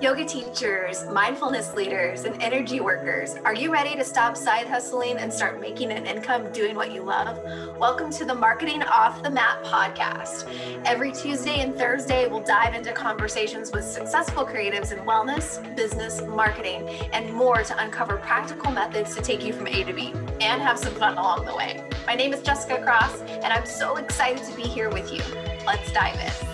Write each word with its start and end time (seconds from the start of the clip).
Yoga 0.00 0.24
teachers, 0.24 1.04
mindfulness 1.10 1.74
leaders, 1.74 2.24
and 2.24 2.42
energy 2.42 2.80
workers, 2.80 3.34
are 3.44 3.54
you 3.54 3.70
ready 3.70 3.94
to 3.94 4.02
stop 4.02 4.34
side 4.34 4.66
hustling 4.66 5.18
and 5.18 5.30
start 5.30 5.60
making 5.60 5.92
an 5.92 6.06
income 6.06 6.50
doing 6.52 6.74
what 6.74 6.90
you 6.90 7.02
love? 7.02 7.38
Welcome 7.76 8.10
to 8.12 8.24
the 8.24 8.34
Marketing 8.34 8.82
Off 8.82 9.22
the 9.22 9.28
Mat 9.28 9.62
podcast. 9.62 10.50
Every 10.86 11.12
Tuesday 11.12 11.60
and 11.60 11.74
Thursday, 11.74 12.26
we'll 12.28 12.40
dive 12.40 12.72
into 12.72 12.94
conversations 12.94 13.72
with 13.72 13.84
successful 13.84 14.46
creatives 14.46 14.90
in 14.90 15.00
wellness, 15.00 15.60
business, 15.76 16.22
marketing, 16.22 16.88
and 17.12 17.30
more 17.34 17.62
to 17.62 17.84
uncover 17.84 18.16
practical 18.16 18.72
methods 18.72 19.14
to 19.16 19.20
take 19.20 19.44
you 19.44 19.52
from 19.52 19.66
A 19.66 19.84
to 19.84 19.92
B 19.92 20.14
and 20.40 20.62
have 20.62 20.78
some 20.78 20.94
fun 20.94 21.18
along 21.18 21.44
the 21.44 21.54
way. 21.54 21.84
My 22.06 22.14
name 22.14 22.32
is 22.32 22.40
Jessica 22.40 22.82
Cross, 22.82 23.20
and 23.20 23.52
I'm 23.52 23.66
so 23.66 23.96
excited 23.96 24.42
to 24.44 24.56
be 24.56 24.62
here 24.62 24.88
with 24.88 25.12
you. 25.12 25.20
Let's 25.66 25.92
dive 25.92 26.18
in. 26.18 26.49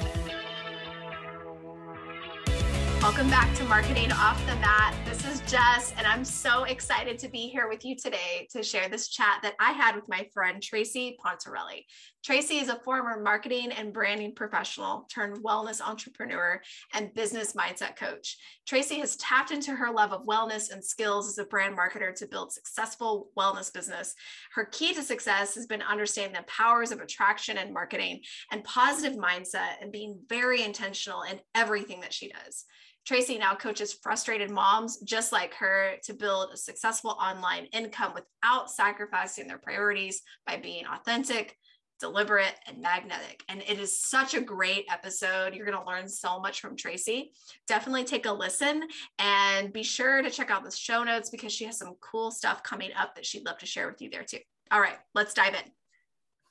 Welcome 3.17 3.31
back 3.31 3.57
to 3.57 3.65
Marketing 3.65 4.13
Off 4.13 4.39
the 4.45 4.55
Mat. 4.57 4.95
This 5.07 5.25
is 5.25 5.41
Jess, 5.51 5.95
and 5.97 6.07
I'm 6.07 6.23
so 6.23 6.65
excited 6.65 7.19
to 7.21 7.31
be 7.31 7.49
here 7.49 7.67
with 7.67 7.83
you 7.83 7.97
today 7.97 8.47
to 8.51 8.63
share 8.63 8.91
this 8.91 9.09
chat 9.09 9.39
that 9.41 9.55
I 9.59 9.73
had 9.73 9.95
with 9.95 10.05
my 10.07 10.29
friend 10.35 10.63
Tracy 10.63 11.17
Pontarelli. 11.25 11.87
Tracy 12.27 12.59
is 12.59 12.69
a 12.69 12.81
former 12.81 13.23
marketing 13.23 13.71
and 13.71 13.93
branding 13.93 14.35
professional 14.35 15.07
turned 15.09 15.37
wellness 15.45 15.81
entrepreneur 15.81 16.61
and 16.93 17.15
business 17.15 17.53
mindset 17.53 17.95
coach. 17.95 18.37
Tracy 18.67 18.99
has 18.99 19.15
tapped 19.15 19.53
into 19.53 19.71
her 19.71 19.93
love 19.93 20.13
of 20.13 20.27
wellness 20.27 20.73
and 20.73 20.85
skills 20.85 21.29
as 21.29 21.39
a 21.39 21.45
brand 21.45 21.79
marketer 21.79 22.13
to 22.17 22.27
build 22.27 22.53
successful 22.53 23.31
wellness 23.39 23.73
business. 23.73 24.13
Her 24.53 24.65
key 24.65 24.93
to 24.95 25.05
success 25.05 25.55
has 25.55 25.69
been 25.69 25.83
understanding 25.83 26.37
the 26.37 26.43
powers 26.49 26.91
of 26.91 26.99
attraction 26.99 27.59
and 27.59 27.73
marketing 27.73 28.23
and 28.51 28.65
positive 28.65 29.17
mindset 29.17 29.75
and 29.81 29.93
being 29.93 30.19
very 30.29 30.65
intentional 30.65 31.23
in 31.23 31.39
everything 31.55 32.01
that 32.01 32.13
she 32.13 32.33
does. 32.33 32.65
Tracy 33.07 33.39
now 33.39 33.55
coaches 33.55 34.01
frustrated 34.03 34.51
moms 34.51 34.99
just 35.03 35.31
like 35.31 35.55
her 35.55 35.93
to 36.03 36.13
build 36.13 36.51
a 36.53 36.57
successful 36.57 37.17
online 37.23 37.67
income 37.67 38.15
without 38.15 38.69
sacrificing 38.69 39.47
their 39.47 39.59
priorities 39.59 40.23
by 40.45 40.57
being 40.57 40.87
authentic, 40.93 41.57
deliberate, 41.99 42.55
and 42.67 42.81
magnetic. 42.81 43.43
And 43.49 43.63
it 43.63 43.79
is 43.79 44.01
such 44.01 44.35
a 44.35 44.41
great 44.41 44.87
episode. 44.91 45.55
You're 45.55 45.67
going 45.67 45.79
to 45.79 45.87
learn 45.87 46.09
so 46.09 46.41
much 46.41 46.61
from 46.61 46.77
Tracy. 46.77 47.33
Definitely 47.67 48.05
take 48.05 48.27
a 48.27 48.33
listen 48.33 48.83
and 49.19 49.73
be 49.73 49.83
sure 49.83 50.23
to 50.23 50.31
check 50.31 50.51
out 50.51 50.65
the 50.65 50.71
show 50.71 51.03
notes 51.05 51.31
because 51.31 51.53
she 51.53 51.65
has 51.65 51.79
some 51.79 51.97
cool 52.01 52.31
stuff 52.31 52.63
coming 52.63 52.91
up 52.99 53.15
that 53.15 53.27
she'd 53.27 53.47
love 53.47 53.59
to 53.59 53.67
share 53.67 53.89
with 53.89 54.01
you 54.03 54.11
there 54.11 54.25
too. 54.25 54.39
All 54.71 54.81
right, 54.81 54.99
let's 55.15 55.35
dive 55.35 55.55
in. 55.55 55.71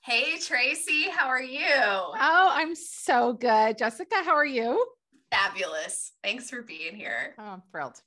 Hey, 0.02 0.38
Tracy, 0.40 1.10
how 1.10 1.28
are 1.28 1.42
you? 1.42 1.66
Oh, 1.68 2.16
I'm 2.52 2.76
so 2.76 3.34
good. 3.34 3.78
Jessica, 3.78 4.18
how 4.24 4.36
are 4.36 4.46
you? 4.46 4.86
Fabulous. 5.32 6.14
Thanks 6.24 6.50
for 6.50 6.62
being 6.62 6.96
here. 6.96 7.34
Oh, 7.40 7.44
I'm 7.44 7.64
thrilled. 7.72 8.00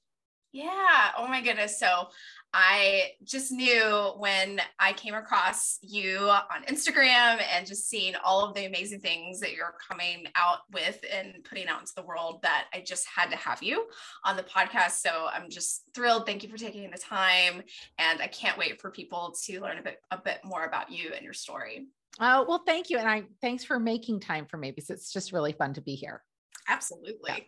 Yeah. 0.52 1.10
Oh 1.16 1.26
my 1.28 1.42
goodness. 1.42 1.78
So 1.78 2.08
I 2.54 3.10
just 3.22 3.52
knew 3.52 4.12
when 4.16 4.60
I 4.78 4.94
came 4.94 5.12
across 5.12 5.78
you 5.82 6.18
on 6.18 6.64
Instagram 6.66 7.42
and 7.54 7.66
just 7.66 7.90
seeing 7.90 8.14
all 8.24 8.46
of 8.46 8.54
the 8.54 8.64
amazing 8.64 9.00
things 9.00 9.40
that 9.40 9.52
you're 9.52 9.74
coming 9.86 10.24
out 10.34 10.60
with 10.72 10.98
and 11.12 11.44
putting 11.44 11.68
out 11.68 11.80
into 11.80 11.92
the 11.94 12.02
world 12.02 12.40
that 12.42 12.64
I 12.72 12.82
just 12.86 13.06
had 13.14 13.30
to 13.30 13.36
have 13.36 13.62
you 13.62 13.86
on 14.24 14.36
the 14.36 14.42
podcast. 14.42 14.92
So 15.02 15.28
I'm 15.30 15.50
just 15.50 15.82
thrilled. 15.94 16.24
Thank 16.24 16.42
you 16.42 16.48
for 16.48 16.56
taking 16.56 16.90
the 16.90 16.96
time. 16.96 17.62
And 17.98 18.22
I 18.22 18.28
can't 18.28 18.56
wait 18.56 18.80
for 18.80 18.90
people 18.90 19.34
to 19.44 19.60
learn 19.60 19.78
a 19.78 19.82
bit 19.82 19.98
a 20.10 20.16
bit 20.16 20.38
more 20.44 20.64
about 20.64 20.90
you 20.90 21.10
and 21.14 21.22
your 21.22 21.34
story. 21.34 21.88
Oh, 22.18 22.46
well, 22.48 22.62
thank 22.66 22.88
you. 22.88 22.96
And 22.96 23.08
I 23.08 23.24
thanks 23.42 23.64
for 23.64 23.78
making 23.78 24.20
time 24.20 24.46
for 24.46 24.56
me 24.56 24.70
because 24.70 24.88
it's 24.88 25.12
just 25.12 25.32
really 25.32 25.52
fun 25.52 25.74
to 25.74 25.82
be 25.82 25.94
here. 25.94 26.22
Absolutely. 26.66 27.12
Yeah. 27.26 27.42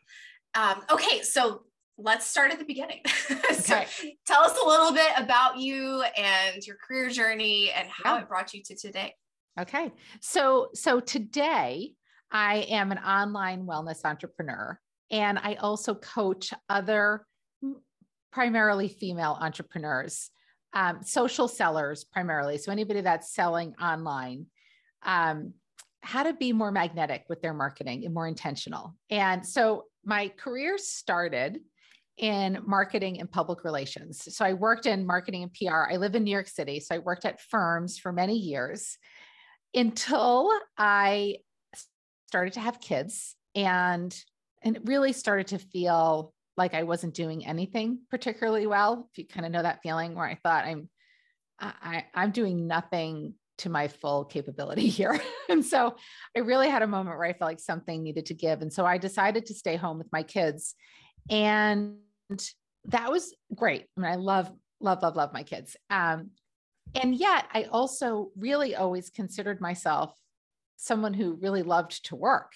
Um, 0.54 0.82
okay, 0.90 1.22
so 1.22 1.62
let's 2.02 2.26
start 2.26 2.52
at 2.52 2.58
the 2.58 2.64
beginning. 2.64 3.00
so 3.52 3.76
okay. 3.76 4.16
tell 4.26 4.42
us 4.42 4.56
a 4.62 4.66
little 4.66 4.92
bit 4.92 5.10
about 5.16 5.58
you 5.58 6.02
and 6.16 6.66
your 6.66 6.76
career 6.76 7.10
journey 7.10 7.70
and 7.70 7.88
how 7.88 8.16
yeah. 8.16 8.22
it 8.22 8.28
brought 8.28 8.52
you 8.54 8.62
to 8.64 8.76
today. 8.76 9.14
Okay. 9.58 9.92
So 10.20 10.70
so 10.74 11.00
today 11.00 11.94
I 12.30 12.66
am 12.70 12.92
an 12.92 12.98
online 12.98 13.66
wellness 13.66 14.04
entrepreneur 14.04 14.78
and 15.10 15.38
I 15.38 15.54
also 15.54 15.94
coach 15.94 16.52
other 16.68 17.26
primarily 18.32 18.88
female 18.88 19.36
entrepreneurs, 19.40 20.30
um, 20.72 21.02
social 21.02 21.48
sellers 21.48 22.04
primarily. 22.04 22.58
So 22.58 22.70
anybody 22.70 23.00
that's 23.00 23.34
selling 23.34 23.74
online. 23.80 24.46
Um, 25.02 25.54
how 26.02 26.22
to 26.22 26.32
be 26.32 26.52
more 26.52 26.72
magnetic 26.72 27.24
with 27.28 27.42
their 27.42 27.52
marketing 27.52 28.06
and 28.06 28.14
more 28.14 28.26
intentional. 28.26 28.96
And 29.10 29.46
so 29.46 29.84
my 30.04 30.28
career 30.28 30.78
started 30.78 31.60
in 32.20 32.62
marketing 32.66 33.18
and 33.18 33.30
public 33.30 33.64
relations. 33.64 34.28
So 34.36 34.44
I 34.44 34.52
worked 34.52 34.84
in 34.84 35.06
marketing 35.06 35.42
and 35.42 35.52
PR. 35.52 35.90
I 35.90 35.96
live 35.96 36.14
in 36.14 36.22
New 36.22 36.30
York 36.30 36.48
City. 36.48 36.78
So 36.78 36.94
I 36.94 36.98
worked 36.98 37.24
at 37.24 37.40
firms 37.40 37.98
for 37.98 38.12
many 38.12 38.36
years 38.36 38.98
until 39.74 40.52
I 40.76 41.38
started 42.28 42.52
to 42.52 42.60
have 42.60 42.80
kids 42.80 43.34
and 43.56 44.16
and 44.62 44.76
it 44.76 44.82
really 44.84 45.14
started 45.14 45.46
to 45.48 45.58
feel 45.58 46.34
like 46.58 46.74
I 46.74 46.82
wasn't 46.82 47.14
doing 47.14 47.46
anything 47.46 48.00
particularly 48.10 48.66
well. 48.66 49.08
If 49.10 49.18
you 49.18 49.26
kind 49.26 49.46
of 49.46 49.52
know 49.52 49.62
that 49.62 49.80
feeling 49.82 50.14
where 50.14 50.26
I 50.26 50.38
thought 50.42 50.66
I'm 50.66 50.90
I, 51.58 52.04
I'm 52.14 52.30
doing 52.30 52.66
nothing 52.66 53.34
to 53.58 53.70
my 53.70 53.88
full 53.88 54.26
capability 54.26 54.88
here. 54.98 55.18
and 55.48 55.64
so 55.64 55.96
I 56.36 56.40
really 56.40 56.68
had 56.68 56.82
a 56.82 56.86
moment 56.86 57.16
where 57.16 57.28
I 57.28 57.32
felt 57.32 57.50
like 57.50 57.60
something 57.60 58.02
needed 58.02 58.26
to 58.26 58.34
give. 58.34 58.60
And 58.60 58.72
so 58.72 58.84
I 58.84 58.98
decided 58.98 59.46
to 59.46 59.54
stay 59.54 59.76
home 59.76 59.96
with 59.98 60.12
my 60.12 60.22
kids. 60.22 60.74
And 61.28 61.96
that 62.86 63.10
was 63.10 63.34
great. 63.54 63.86
I 63.96 64.00
mean, 64.00 64.10
I 64.10 64.16
love, 64.16 64.50
love, 64.80 65.02
love, 65.02 65.16
love 65.16 65.32
my 65.32 65.42
kids. 65.42 65.76
Um, 65.90 66.30
and 66.94 67.14
yet 67.14 67.46
I 67.52 67.64
also 67.64 68.30
really 68.36 68.74
always 68.74 69.10
considered 69.10 69.60
myself 69.60 70.12
someone 70.76 71.14
who 71.14 71.34
really 71.34 71.62
loved 71.62 72.04
to 72.06 72.16
work. 72.16 72.52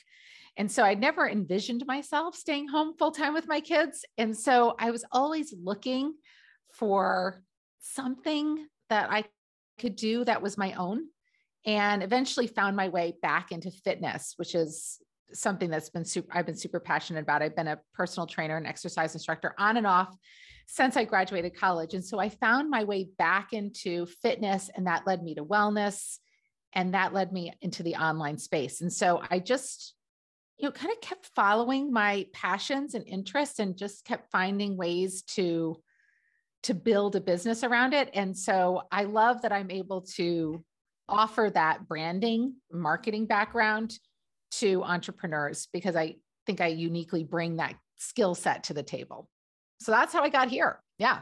And 0.56 0.70
so 0.70 0.82
I 0.82 0.94
never 0.94 1.28
envisioned 1.28 1.84
myself 1.86 2.34
staying 2.34 2.68
home 2.68 2.94
full 2.96 3.10
time 3.10 3.34
with 3.34 3.48
my 3.48 3.60
kids. 3.60 4.04
And 4.18 4.36
so 4.36 4.74
I 4.78 4.90
was 4.90 5.04
always 5.12 5.54
looking 5.62 6.14
for 6.72 7.42
something 7.80 8.66
that 8.88 9.10
I 9.10 9.24
could 9.78 9.96
do 9.96 10.24
that 10.24 10.42
was 10.42 10.56
my 10.56 10.72
own 10.74 11.04
and 11.66 12.02
eventually 12.02 12.46
found 12.46 12.76
my 12.76 12.88
way 12.88 13.14
back 13.22 13.50
into 13.50 13.70
fitness 13.70 14.34
which 14.36 14.54
is 14.54 14.98
something 15.34 15.70
that's 15.70 15.90
been 15.90 16.04
super 16.04 16.28
I've 16.36 16.46
been 16.46 16.56
super 16.56 16.80
passionate 16.80 17.20
about. 17.20 17.42
I've 17.42 17.56
been 17.56 17.68
a 17.68 17.80
personal 17.92 18.26
trainer 18.26 18.56
and 18.56 18.66
exercise 18.66 19.14
instructor 19.14 19.54
on 19.58 19.76
and 19.76 19.86
off 19.86 20.16
since 20.66 20.96
I 20.96 21.04
graduated 21.04 21.56
college. 21.56 21.94
And 21.94 22.04
so 22.04 22.18
I 22.18 22.28
found 22.30 22.70
my 22.70 22.84
way 22.84 23.08
back 23.18 23.52
into 23.52 24.06
fitness 24.06 24.70
and 24.74 24.86
that 24.86 25.06
led 25.06 25.22
me 25.22 25.34
to 25.34 25.44
wellness 25.44 26.18
and 26.72 26.94
that 26.94 27.12
led 27.12 27.32
me 27.32 27.52
into 27.60 27.82
the 27.82 27.96
online 27.96 28.38
space. 28.38 28.80
And 28.80 28.92
so 28.92 29.22
I 29.30 29.38
just 29.38 29.94
you 30.56 30.68
know 30.68 30.72
kind 30.72 30.92
of 30.92 31.00
kept 31.00 31.30
following 31.34 31.92
my 31.92 32.26
passions 32.32 32.94
and 32.94 33.06
interests 33.06 33.58
and 33.58 33.76
just 33.76 34.04
kept 34.04 34.30
finding 34.30 34.76
ways 34.76 35.22
to 35.22 35.76
to 36.62 36.74
build 36.74 37.14
a 37.14 37.20
business 37.20 37.62
around 37.62 37.92
it. 37.92 38.08
And 38.14 38.36
so 38.36 38.82
I 38.90 39.04
love 39.04 39.42
that 39.42 39.52
I'm 39.52 39.70
able 39.70 40.00
to 40.16 40.64
offer 41.08 41.50
that 41.52 41.86
branding, 41.86 42.54
marketing 42.72 43.26
background 43.26 43.98
to 44.58 44.82
entrepreneurs 44.82 45.68
because 45.72 45.96
I 45.96 46.16
think 46.46 46.60
I 46.60 46.68
uniquely 46.68 47.24
bring 47.24 47.56
that 47.56 47.74
skill 47.96 48.34
set 48.34 48.64
to 48.64 48.74
the 48.74 48.82
table. 48.82 49.28
So 49.80 49.92
that's 49.92 50.12
how 50.12 50.22
I 50.22 50.28
got 50.28 50.48
here. 50.48 50.80
Yeah. 50.98 51.20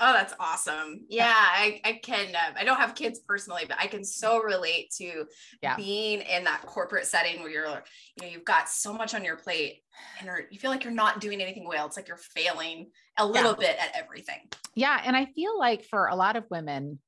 Oh, 0.00 0.12
that's 0.12 0.34
awesome. 0.40 1.04
Yeah, 1.08 1.32
I, 1.32 1.80
I 1.84 1.92
can. 2.02 2.28
Um, 2.34 2.54
I 2.56 2.64
don't 2.64 2.78
have 2.78 2.96
kids 2.96 3.20
personally, 3.20 3.62
but 3.68 3.76
I 3.80 3.86
can 3.86 4.04
so 4.04 4.42
relate 4.42 4.90
to 4.98 5.26
yeah. 5.62 5.76
being 5.76 6.20
in 6.20 6.44
that 6.44 6.62
corporate 6.66 7.06
setting 7.06 7.40
where 7.40 7.50
you're, 7.50 7.66
you 7.66 8.22
know, 8.22 8.26
you've 8.26 8.44
got 8.44 8.68
so 8.68 8.92
much 8.92 9.14
on 9.14 9.24
your 9.24 9.36
plate 9.36 9.82
and 10.18 10.28
you 10.50 10.58
feel 10.58 10.70
like 10.70 10.82
you're 10.82 10.92
not 10.92 11.20
doing 11.20 11.40
anything 11.40 11.66
well. 11.68 11.86
It's 11.86 11.96
like 11.96 12.08
you're 12.08 12.16
failing 12.16 12.90
a 13.18 13.24
little 13.24 13.52
yeah. 13.60 13.68
bit 13.68 13.76
at 13.78 13.94
everything. 13.94 14.40
Yeah. 14.74 15.00
And 15.04 15.16
I 15.16 15.26
feel 15.26 15.56
like 15.56 15.84
for 15.84 16.08
a 16.08 16.16
lot 16.16 16.34
of 16.34 16.44
women, 16.50 16.98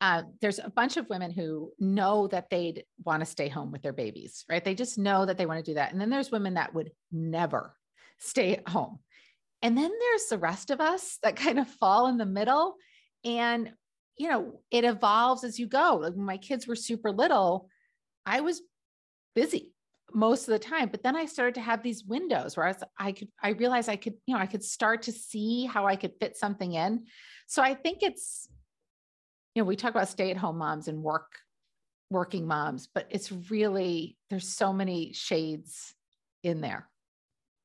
uh, 0.00 0.22
there's 0.40 0.58
a 0.58 0.70
bunch 0.70 0.96
of 0.96 1.08
women 1.08 1.30
who 1.30 1.72
know 1.78 2.26
that 2.28 2.50
they'd 2.50 2.84
want 3.04 3.20
to 3.20 3.26
stay 3.26 3.48
home 3.48 3.70
with 3.70 3.82
their 3.82 3.92
babies, 3.92 4.44
right? 4.50 4.64
They 4.64 4.74
just 4.74 4.98
know 4.98 5.24
that 5.24 5.38
they 5.38 5.46
want 5.46 5.64
to 5.64 5.70
do 5.70 5.74
that. 5.74 5.92
And 5.92 6.00
then 6.00 6.10
there's 6.10 6.30
women 6.30 6.54
that 6.54 6.74
would 6.74 6.90
never 7.12 7.74
stay 8.18 8.56
at 8.56 8.68
home. 8.68 8.98
And 9.62 9.78
then 9.78 9.90
there's 9.98 10.26
the 10.26 10.38
rest 10.38 10.70
of 10.70 10.80
us 10.80 11.18
that 11.22 11.36
kind 11.44 11.58
of 11.58 11.68
fall 11.68 12.08
in 12.08 12.18
the 12.18 12.26
middle. 12.26 12.76
And, 13.24 13.72
you 14.16 14.28
know, 14.28 14.60
it 14.70 14.84
evolves 14.84 15.44
as 15.44 15.58
you 15.58 15.66
go. 15.66 16.00
Like 16.02 16.14
when 16.14 16.26
my 16.26 16.36
kids 16.36 16.66
were 16.66 16.76
super 16.76 17.10
little, 17.10 17.68
I 18.26 18.40
was 18.40 18.62
busy 19.34 19.72
most 20.12 20.48
of 20.48 20.52
the 20.52 20.58
time. 20.58 20.88
But 20.88 21.02
then 21.02 21.16
I 21.16 21.26
started 21.26 21.54
to 21.56 21.60
have 21.60 21.82
these 21.82 22.04
windows 22.04 22.56
where 22.56 22.66
I, 22.66 22.70
was, 22.70 22.82
I 22.98 23.12
could, 23.12 23.28
I 23.42 23.50
realized 23.50 23.88
I 23.88 23.96
could, 23.96 24.14
you 24.26 24.34
know, 24.34 24.40
I 24.40 24.46
could 24.46 24.62
start 24.62 25.02
to 25.02 25.12
see 25.12 25.64
how 25.64 25.86
I 25.86 25.96
could 25.96 26.12
fit 26.20 26.36
something 26.36 26.74
in. 26.74 27.06
So 27.46 27.62
I 27.62 27.74
think 27.74 28.02
it's, 28.02 28.48
you 29.54 29.62
know, 29.62 29.66
we 29.66 29.76
talk 29.76 29.90
about 29.90 30.08
stay 30.08 30.30
at 30.30 30.36
home 30.36 30.58
moms 30.58 30.88
and 30.88 31.02
work, 31.02 31.38
working 32.10 32.46
moms, 32.46 32.88
but 32.92 33.06
it's 33.10 33.30
really, 33.50 34.16
there's 34.30 34.48
so 34.48 34.72
many 34.72 35.12
shades 35.12 35.94
in 36.42 36.60
there. 36.60 36.88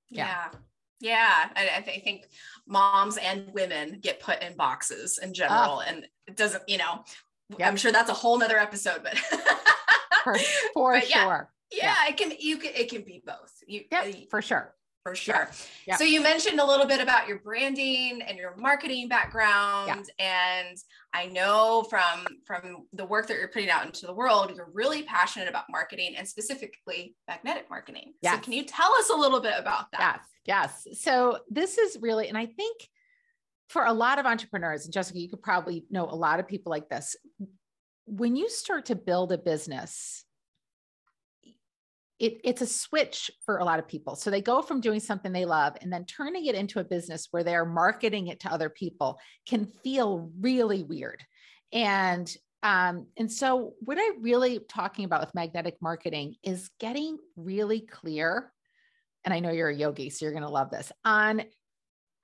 Yeah. 0.10 0.28
yeah. 0.28 0.60
Yeah, 1.02 1.50
I, 1.56 1.78
I, 1.78 1.82
th- 1.82 1.98
I, 1.98 2.02
think 2.02 2.26
moms 2.68 3.16
and 3.16 3.54
women 3.54 4.00
get 4.02 4.20
put 4.20 4.44
in 4.44 4.58
boxes 4.58 5.18
in 5.18 5.34
general, 5.34 5.78
oh. 5.78 5.84
and 5.88 6.06
it 6.28 6.36
doesn't, 6.36 6.68
you 6.68 6.78
know, 6.78 7.06
yep. 7.58 7.70
I'm 7.70 7.78
sure 7.78 7.94
that's 7.94 8.10
a 8.10 8.14
whole 8.14 8.38
nother 8.38 8.58
episode, 8.58 9.00
but 9.02 9.18
for, 10.24 10.38
for 10.74 10.94
but 10.96 11.08
sure. 11.08 11.50
Yeah, 11.72 11.96
yeah, 12.06 12.10
it 12.10 12.18
can 12.18 12.34
you 12.38 12.58
can 12.58 12.72
it 12.76 12.90
can 12.90 13.04
be 13.04 13.24
both. 13.26 13.64
You, 13.66 13.86
yeah, 13.90 14.02
uh, 14.10 14.12
for 14.30 14.42
sure 14.42 14.76
for 15.04 15.16
sure. 15.16 15.50
Yeah. 15.88 15.96
So 15.96 16.04
you 16.04 16.22
mentioned 16.22 16.60
a 16.60 16.66
little 16.66 16.86
bit 16.86 17.00
about 17.00 17.28
your 17.28 17.40
branding 17.40 18.22
and 18.22 18.38
your 18.38 18.56
marketing 18.58 19.08
background 19.08 20.10
yeah. 20.20 20.66
and 20.68 20.78
I 21.14 21.26
know 21.28 21.86
from 21.90 22.28
from 22.46 22.86
the 22.94 23.06
work 23.06 23.28
that 23.28 23.38
you're 23.38 23.48
putting 23.48 23.70
out 23.70 23.86
into 23.86 24.06
the 24.06 24.14
world 24.14 24.52
you're 24.56 24.70
really 24.74 25.04
passionate 25.04 25.48
about 25.48 25.66
marketing 25.70 26.16
and 26.18 26.28
specifically 26.28 27.16
magnetic 27.28 27.70
marketing. 27.70 28.14
Yes. 28.22 28.36
So 28.36 28.42
can 28.42 28.54
you 28.54 28.64
tell 28.64 28.94
us 28.96 29.10
a 29.10 29.16
little 29.16 29.40
bit 29.40 29.54
about 29.58 29.92
that? 29.94 30.22
Yes. 30.46 30.84
Yes. 30.86 31.02
So 31.02 31.40
this 31.50 31.78
is 31.78 31.98
really 32.02 32.28
and 32.28 32.38
I 32.38 32.46
think 32.46 32.88
for 33.70 33.86
a 33.86 33.94
lot 33.94 34.20
of 34.20 34.26
entrepreneurs 34.26 34.86
and 34.86 34.94
Jessica 34.94 35.20
you 35.20 35.30
could 35.30 35.42
probably 35.42 35.86
know 35.90 36.06
a 36.06 36.16
lot 36.16 36.40
of 36.40 36.48
people 36.48 36.70
like 36.70 36.90
this 36.90 37.16
when 38.06 38.36
you 38.36 38.50
start 38.50 38.86
to 38.86 38.96
build 38.96 39.32
a 39.32 39.38
business 39.38 40.26
it, 42.20 42.42
it's 42.44 42.62
a 42.62 42.68
switch 42.68 43.32
for 43.46 43.58
a 43.58 43.64
lot 43.64 43.80
of 43.80 43.88
people. 43.88 44.16
So 44.16 44.30
they 44.30 44.42
go 44.42 44.62
from 44.62 44.82
doing 44.82 45.00
something 45.00 45.32
they 45.32 45.46
love 45.46 45.78
and 45.82 45.92
then 45.92 46.06
turning 46.06 46.46
it 46.46 46.56
into 46.56 46.80
a 46.80 46.84
business 46.84 47.30
where 47.32 47.44
they're 47.44 47.66
marketing 47.66 48.28
it 48.28 48.42
to 48.42 48.52
other 48.52 48.70
people 48.70 49.20
can 49.48 49.66
feel 49.66 50.30
really 50.40 50.84
weird. 50.84 51.24
And 51.72 52.30
um, 52.62 53.08
and 53.16 53.32
so 53.32 53.74
what 53.80 53.98
I 53.98 54.12
really 54.20 54.60
talking 54.68 55.06
about 55.06 55.22
with 55.22 55.34
magnetic 55.34 55.78
marketing 55.82 56.36
is 56.44 56.70
getting 56.78 57.18
really 57.38 57.80
clear. 57.80 58.52
And 59.24 59.34
I 59.34 59.40
know 59.40 59.52
you're 59.52 59.70
a 59.70 59.76
yogi, 59.76 60.10
so 60.10 60.26
you're 60.26 60.34
going 60.34 60.44
to 60.44 60.50
love 60.50 60.70
this 60.70 60.92
on 61.06 61.44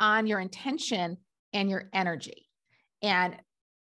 on 0.02 0.28
your 0.28 0.42
intention 0.42 1.16
and 1.54 1.70
your 1.70 1.90
energy. 1.94 2.50
And 3.02 3.38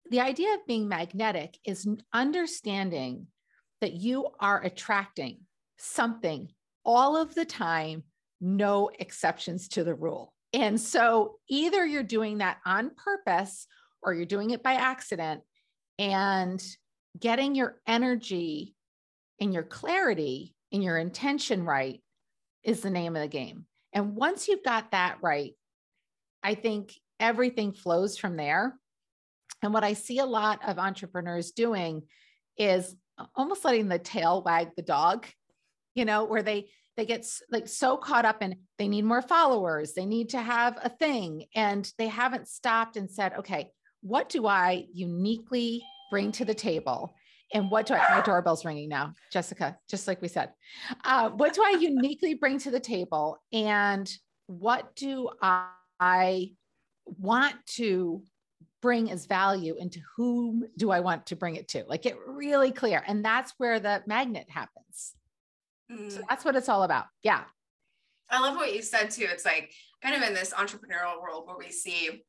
the 0.09 0.21
idea 0.21 0.53
of 0.53 0.65
being 0.65 0.87
magnetic 0.87 1.57
is 1.65 1.85
understanding 2.13 3.27
that 3.81 3.91
you 3.91 4.27
are 4.39 4.63
attracting 4.63 5.39
something 5.77 6.49
all 6.85 7.17
of 7.17 7.35
the 7.35 7.45
time, 7.45 8.03
no 8.39 8.89
exceptions 8.99 9.67
to 9.69 9.83
the 9.83 9.95
rule. 9.95 10.33
And 10.53 10.79
so 10.79 11.35
either 11.49 11.85
you're 11.85 12.03
doing 12.03 12.37
that 12.39 12.57
on 12.65 12.91
purpose 12.95 13.67
or 14.01 14.13
you're 14.13 14.25
doing 14.25 14.51
it 14.51 14.63
by 14.63 14.73
accident 14.73 15.41
and 15.99 16.63
getting 17.19 17.55
your 17.55 17.77
energy 17.85 18.75
and 19.39 19.53
your 19.53 19.63
clarity 19.63 20.55
and 20.71 20.83
your 20.83 20.97
intention 20.97 21.63
right 21.63 22.01
is 22.63 22.81
the 22.81 22.89
name 22.89 23.15
of 23.15 23.21
the 23.21 23.27
game. 23.27 23.65
And 23.93 24.15
once 24.15 24.47
you've 24.47 24.63
got 24.63 24.91
that 24.91 25.17
right, 25.21 25.53
I 26.43 26.55
think 26.55 26.93
everything 27.19 27.73
flows 27.73 28.17
from 28.17 28.37
there. 28.37 28.73
And 29.63 29.73
what 29.73 29.83
I 29.83 29.93
see 29.93 30.19
a 30.19 30.25
lot 30.25 30.59
of 30.67 30.77
entrepreneurs 30.77 31.51
doing 31.51 32.03
is 32.57 32.95
almost 33.35 33.65
letting 33.65 33.87
the 33.87 33.99
tail 33.99 34.43
wag 34.43 34.69
the 34.75 34.83
dog 34.83 35.25
you 35.97 36.05
know, 36.05 36.23
where 36.23 36.43
they 36.43 36.69
they 36.95 37.05
get 37.05 37.27
like 37.51 37.67
so 37.67 37.97
caught 37.97 38.25
up 38.25 38.41
in 38.41 38.55
they 38.77 38.87
need 38.87 39.03
more 39.03 39.21
followers, 39.21 39.93
they 39.93 40.05
need 40.05 40.29
to 40.29 40.39
have 40.39 40.77
a 40.81 40.89
thing 40.89 41.45
and 41.55 41.91
they 41.97 42.07
haven't 42.07 42.47
stopped 42.47 42.97
and 42.97 43.09
said, 43.09 43.33
"Okay, 43.33 43.71
what 44.01 44.29
do 44.29 44.45
I 44.45 44.85
uniquely 44.93 45.83
bring 46.11 46.31
to 46.33 46.45
the 46.45 46.53
table?" 46.53 47.13
And 47.53 47.71
what 47.71 47.85
do 47.85 47.93
I, 47.93 48.17
my 48.17 48.21
doorbell's 48.21 48.65
ringing 48.65 48.89
now, 48.89 49.13
Jessica, 49.31 49.77
just 49.89 50.07
like 50.07 50.21
we 50.21 50.27
said. 50.27 50.51
Uh, 51.03 51.29
what 51.29 51.53
do 51.53 51.63
I 51.63 51.71
uniquely 51.79 52.33
bring 52.33 52.59
to 52.59 52.71
the 52.71 52.79
table? 52.79 53.41
And 53.53 54.11
what 54.47 54.95
do 54.95 55.29
I 55.41 56.51
want 57.05 57.55
to 57.77 58.21
bring 58.81 59.09
as 59.09 59.25
value 59.25 59.75
into 59.79 60.01
whom 60.15 60.65
do 60.77 60.91
I 60.91 60.99
want 60.99 61.27
to 61.27 61.35
bring 61.37 61.55
it 61.55 61.69
to? 61.69 61.85
Like 61.87 62.01
get 62.01 62.17
really 62.27 62.71
clear. 62.71 63.01
And 63.07 63.23
that's 63.23 63.53
where 63.57 63.79
the 63.79 64.03
magnet 64.05 64.47
happens. 64.49 65.15
Mm. 65.91 66.11
So 66.11 66.21
that's 66.29 66.45
what 66.45 66.55
it's 66.55 66.69
all 66.69 66.83
about. 66.83 67.05
Yeah. 67.23 67.43
I 68.29 68.41
love 68.41 68.55
what 68.55 68.73
you 68.73 68.81
said 68.81 69.09
too. 69.09 69.27
It's 69.29 69.45
like 69.45 69.71
kind 70.03 70.15
of 70.15 70.27
in 70.27 70.33
this 70.33 70.53
entrepreneurial 70.53 71.21
world 71.21 71.47
where 71.47 71.57
we 71.57 71.71
see 71.71 72.23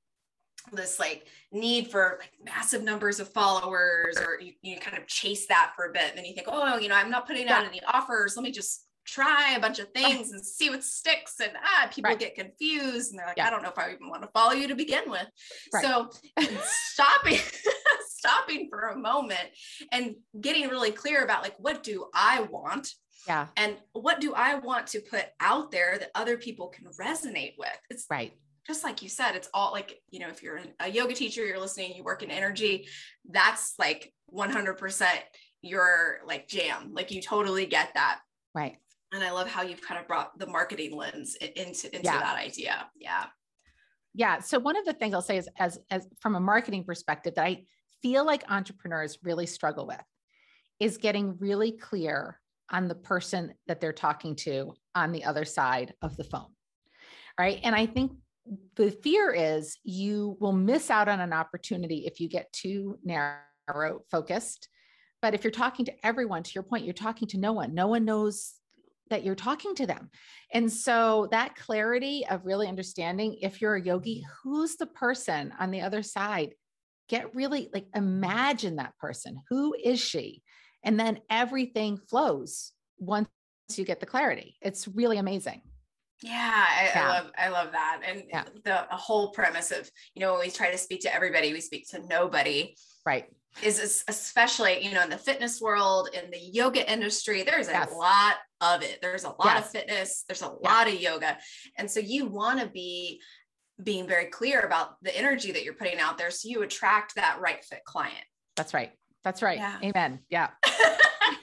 this 0.73 0.99
like 0.99 1.27
need 1.53 1.91
for 1.91 2.19
like 2.21 2.33
massive 2.45 2.83
numbers 2.83 3.21
of 3.21 3.29
followers 3.29 4.19
or 4.19 4.41
you, 4.41 4.53
you 4.63 4.79
kind 4.79 4.99
of 4.99 5.07
chase 5.07 5.47
that 5.47 5.73
for 5.75 5.87
a 5.87 5.93
bit 5.93 6.11
and 6.11 6.19
then 6.19 6.25
you 6.25 6.35
think 6.35 6.47
oh 6.51 6.77
you 6.77 6.89
know 6.89 6.95
i'm 6.95 7.11
not 7.11 7.27
putting 7.27 7.49
out 7.49 7.65
any 7.65 7.81
offers 7.87 8.37
let 8.37 8.43
me 8.43 8.51
just 8.51 8.87
try 9.07 9.55
a 9.57 9.61
bunch 9.61 9.79
of 9.79 9.89
things 9.93 10.33
and 10.33 10.45
see 10.45 10.69
what 10.69 10.85
sticks 10.85 11.37
and 11.41 11.53
ah 11.65 11.89
people 11.91 12.11
right. 12.11 12.19
get 12.19 12.35
confused 12.35 13.11
and 13.11 13.19
they're 13.19 13.27
like 13.27 13.39
yeah. 13.39 13.47
i 13.47 13.51
don't 13.51 13.63
know 13.63 13.71
if 13.71 13.79
i 13.79 13.91
even 13.91 14.11
want 14.11 14.21
to 14.21 14.29
follow 14.35 14.53
you 14.53 14.69
to 14.69 14.75
begin 14.75 15.05
with 15.07 15.27
right. 15.73 15.85
so 15.85 16.11
stopping 16.93 17.39
stopping 18.11 18.69
for 18.69 18.89
a 18.89 18.99
moment 18.99 19.49
and 19.93 20.15
getting 20.39 20.69
really 20.69 20.91
clear 20.91 21.25
about 21.25 21.43
like 21.43 21.55
what 21.59 21.83
do 21.83 22.07
i 22.13 22.43
want 22.51 22.93
yeah. 23.27 23.49
And 23.57 23.77
what 23.93 24.21
do 24.21 24.35
I 24.35 24.55
want 24.55 24.87
to 24.89 25.01
put 25.01 25.27
out 25.41 25.71
there 25.71 25.99
that 25.99 26.11
other 26.15 26.37
people 26.37 26.69
can 26.69 26.87
resonate 27.01 27.55
with? 27.59 27.79
It's 27.91 28.07
right. 28.11 28.33
Just 28.67 28.85
like 28.85 29.03
you 29.03 29.09
said, 29.09 29.35
it's 29.35 29.49
all 29.55 29.73
like, 29.73 29.99
you 30.11 30.21
know, 30.21 30.29
if 30.29 30.43
you're 30.43 30.61
a 30.81 30.89
yoga 30.89 31.15
teacher, 31.15 31.45
you're 31.45 31.59
listening, 31.59 31.95
you 31.97 32.05
work 32.05 32.23
in 32.23 32.31
energy, 32.31 32.87
that's 33.31 33.75
like 33.79 34.13
100% 34.35 35.07
your 35.63 36.19
like 36.27 36.49
jam. 36.49 36.93
Like 36.93 37.11
you 37.11 37.23
totally 37.23 37.67
get 37.67 37.95
that. 37.95 38.21
Right. 38.55 38.77
And 39.13 39.25
I 39.25 39.31
love 39.31 39.49
how 39.49 39.63
you've 39.63 39.81
kind 39.81 39.99
of 39.99 40.07
brought 40.07 40.39
the 40.39 40.47
marketing 40.47 40.95
lens 40.95 41.35
into, 41.37 41.95
into 41.95 42.05
yeah. 42.05 42.19
that 42.19 42.37
idea. 42.37 42.87
Yeah. 42.95 43.25
Yeah. 44.15 44.41
So 44.41 44.59
one 44.59 44.77
of 44.77 44.85
the 44.85 44.93
things 44.93 45.15
I'll 45.15 45.23
say 45.23 45.39
is 45.39 45.49
as, 45.59 45.79
as 45.91 46.07
from 46.21 46.35
a 46.35 46.41
marketing 46.41 46.85
perspective 46.85 47.37
that 47.37 47.45
I 47.45 47.65
feel 48.03 48.27
like 48.27 48.45
entrepreneurs 48.51 49.19
really 49.23 49.47
struggle 49.47 49.87
with 49.87 50.03
is 50.79 50.99
getting 50.99 51.39
really 51.39 51.73
clear 51.73 52.39
on 52.71 52.89
the 52.89 52.95
person 52.95 53.55
that 53.67 53.81
they're 53.81 53.93
talking 53.93 54.37
to 54.37 54.75
on 54.95 55.13
the 55.13 55.25
other 55.25 55.45
side 55.45 55.95
of 56.03 56.17
the 56.17 56.25
phone. 56.25 56.55
Right. 57.39 57.61
And 57.63 57.75
I 57.75 57.87
think 57.87 58.13
the 58.77 58.91
fear 58.91 59.33
is 59.33 59.79
you 59.85 60.37
will 60.41 60.53
miss 60.53 60.91
out 60.91 61.09
on 61.09 61.21
an 61.21 61.33
opportunity 61.33 62.07
if 62.07 62.21
you 62.21 62.29
get 62.29 62.53
too 62.53 62.99
narrow 63.05 64.01
focused. 64.11 64.69
But 65.21 65.35
if 65.35 65.45
you're 65.45 65.51
talking 65.51 65.85
to 65.87 66.07
everyone, 66.07 66.43
to 66.43 66.53
your 66.55 66.63
point, 66.63 66.85
you're 66.85 66.95
talking 66.95 67.29
to 67.29 67.39
no 67.39 67.53
one. 67.53 67.75
No 67.75 67.89
one 67.89 68.05
knows 68.05 68.55
that 69.11 69.25
you're 69.25 69.35
talking 69.35 69.75
to 69.77 69.87
them. 69.87 70.11
And 70.53 70.71
so 70.71 71.29
that 71.31 71.57
clarity 71.57 72.25
of 72.29 72.45
really 72.45 72.69
understanding 72.69 73.39
if 73.41 73.61
you're 73.61 73.77
a 73.77 73.83
yogi, 73.83 74.25
who's 74.43 74.77
the 74.77 74.87
person 74.87 75.53
on 75.59 75.71
the 75.71 75.81
other 75.81 76.03
side? 76.03 76.55
Get 77.09 77.35
really 77.35 77.71
like 77.73 77.87
imagine 77.95 78.77
that 78.77 78.97
person. 78.99 79.41
Who 79.49 79.75
is 79.83 79.99
she? 79.99 80.43
And 80.85 80.99
then 80.99 81.21
everything 81.31 81.99
flows 81.99 82.73
once 82.99 83.29
you 83.75 83.85
get 83.85 84.01
the 84.01 84.07
clarity. 84.07 84.57
It's 84.63 84.89
really 84.89 85.19
amazing. 85.19 85.63
Yeah, 86.23 86.33
I, 86.33 86.91
yeah. 86.95 87.03
I 87.03 87.09
love 87.09 87.31
I 87.39 87.49
love 87.49 87.73
that. 87.73 88.01
And 88.05 88.25
yeah. 88.29 88.45
the 88.65 88.87
whole 88.91 89.31
premise 89.31 89.71
of, 89.71 89.89
you 90.15 90.21
know, 90.21 90.33
when 90.33 90.41
we 90.41 90.51
try 90.51 90.71
to 90.71 90.79
speak 90.79 91.03
to 91.03 91.15
everybody, 91.15 91.53
we 91.53 91.61
speak 91.61 91.89
to 91.91 92.05
nobody. 92.09 92.75
Right. 93.07 93.27
Is 93.63 94.05
especially, 94.09 94.85
you 94.85 94.93
know, 94.93 95.03
in 95.03 95.11
the 95.11 95.19
fitness 95.19 95.61
world, 95.61 96.11
in 96.13 96.31
the 96.31 96.39
yoga 96.39 96.91
industry, 96.91 97.43
there's 97.43 97.69
a 97.69 97.73
yes. 97.73 97.93
lot 97.93 98.37
of 98.61 98.83
it. 98.83 98.99
There's 99.01 99.25
a 99.25 99.29
lot 99.29 99.39
yes. 99.45 99.67
of 99.67 99.71
fitness, 99.71 100.25
there's 100.29 100.43
a 100.43 100.53
yeah. 100.63 100.71
lot 100.71 100.89
of 100.89 101.01
yoga. 101.01 101.39
And 101.77 101.91
so 101.91 102.01
you 102.01 102.27
want 102.27 102.61
to 102.61 102.67
be 102.67 103.21
being 103.83 104.07
very 104.07 104.27
clear 104.27 104.61
about 104.61 104.97
the 105.03 105.17
energy 105.17 105.53
that 105.53 105.63
you're 105.65 105.75
putting 105.75 105.99
out 105.99 106.19
there 106.19 106.31
so 106.31 106.49
you 106.49 106.63
attract 106.63 107.15
that 107.15 107.39
right 107.41 107.65
fit 107.65 107.85
client. 107.85 108.25
That's 108.57 108.75
right. 108.75 108.93
That's 109.29 109.43
right. 109.43 109.59
Yeah. 109.59 109.77
Amen. 109.85 110.21
Yeah. 110.31 110.49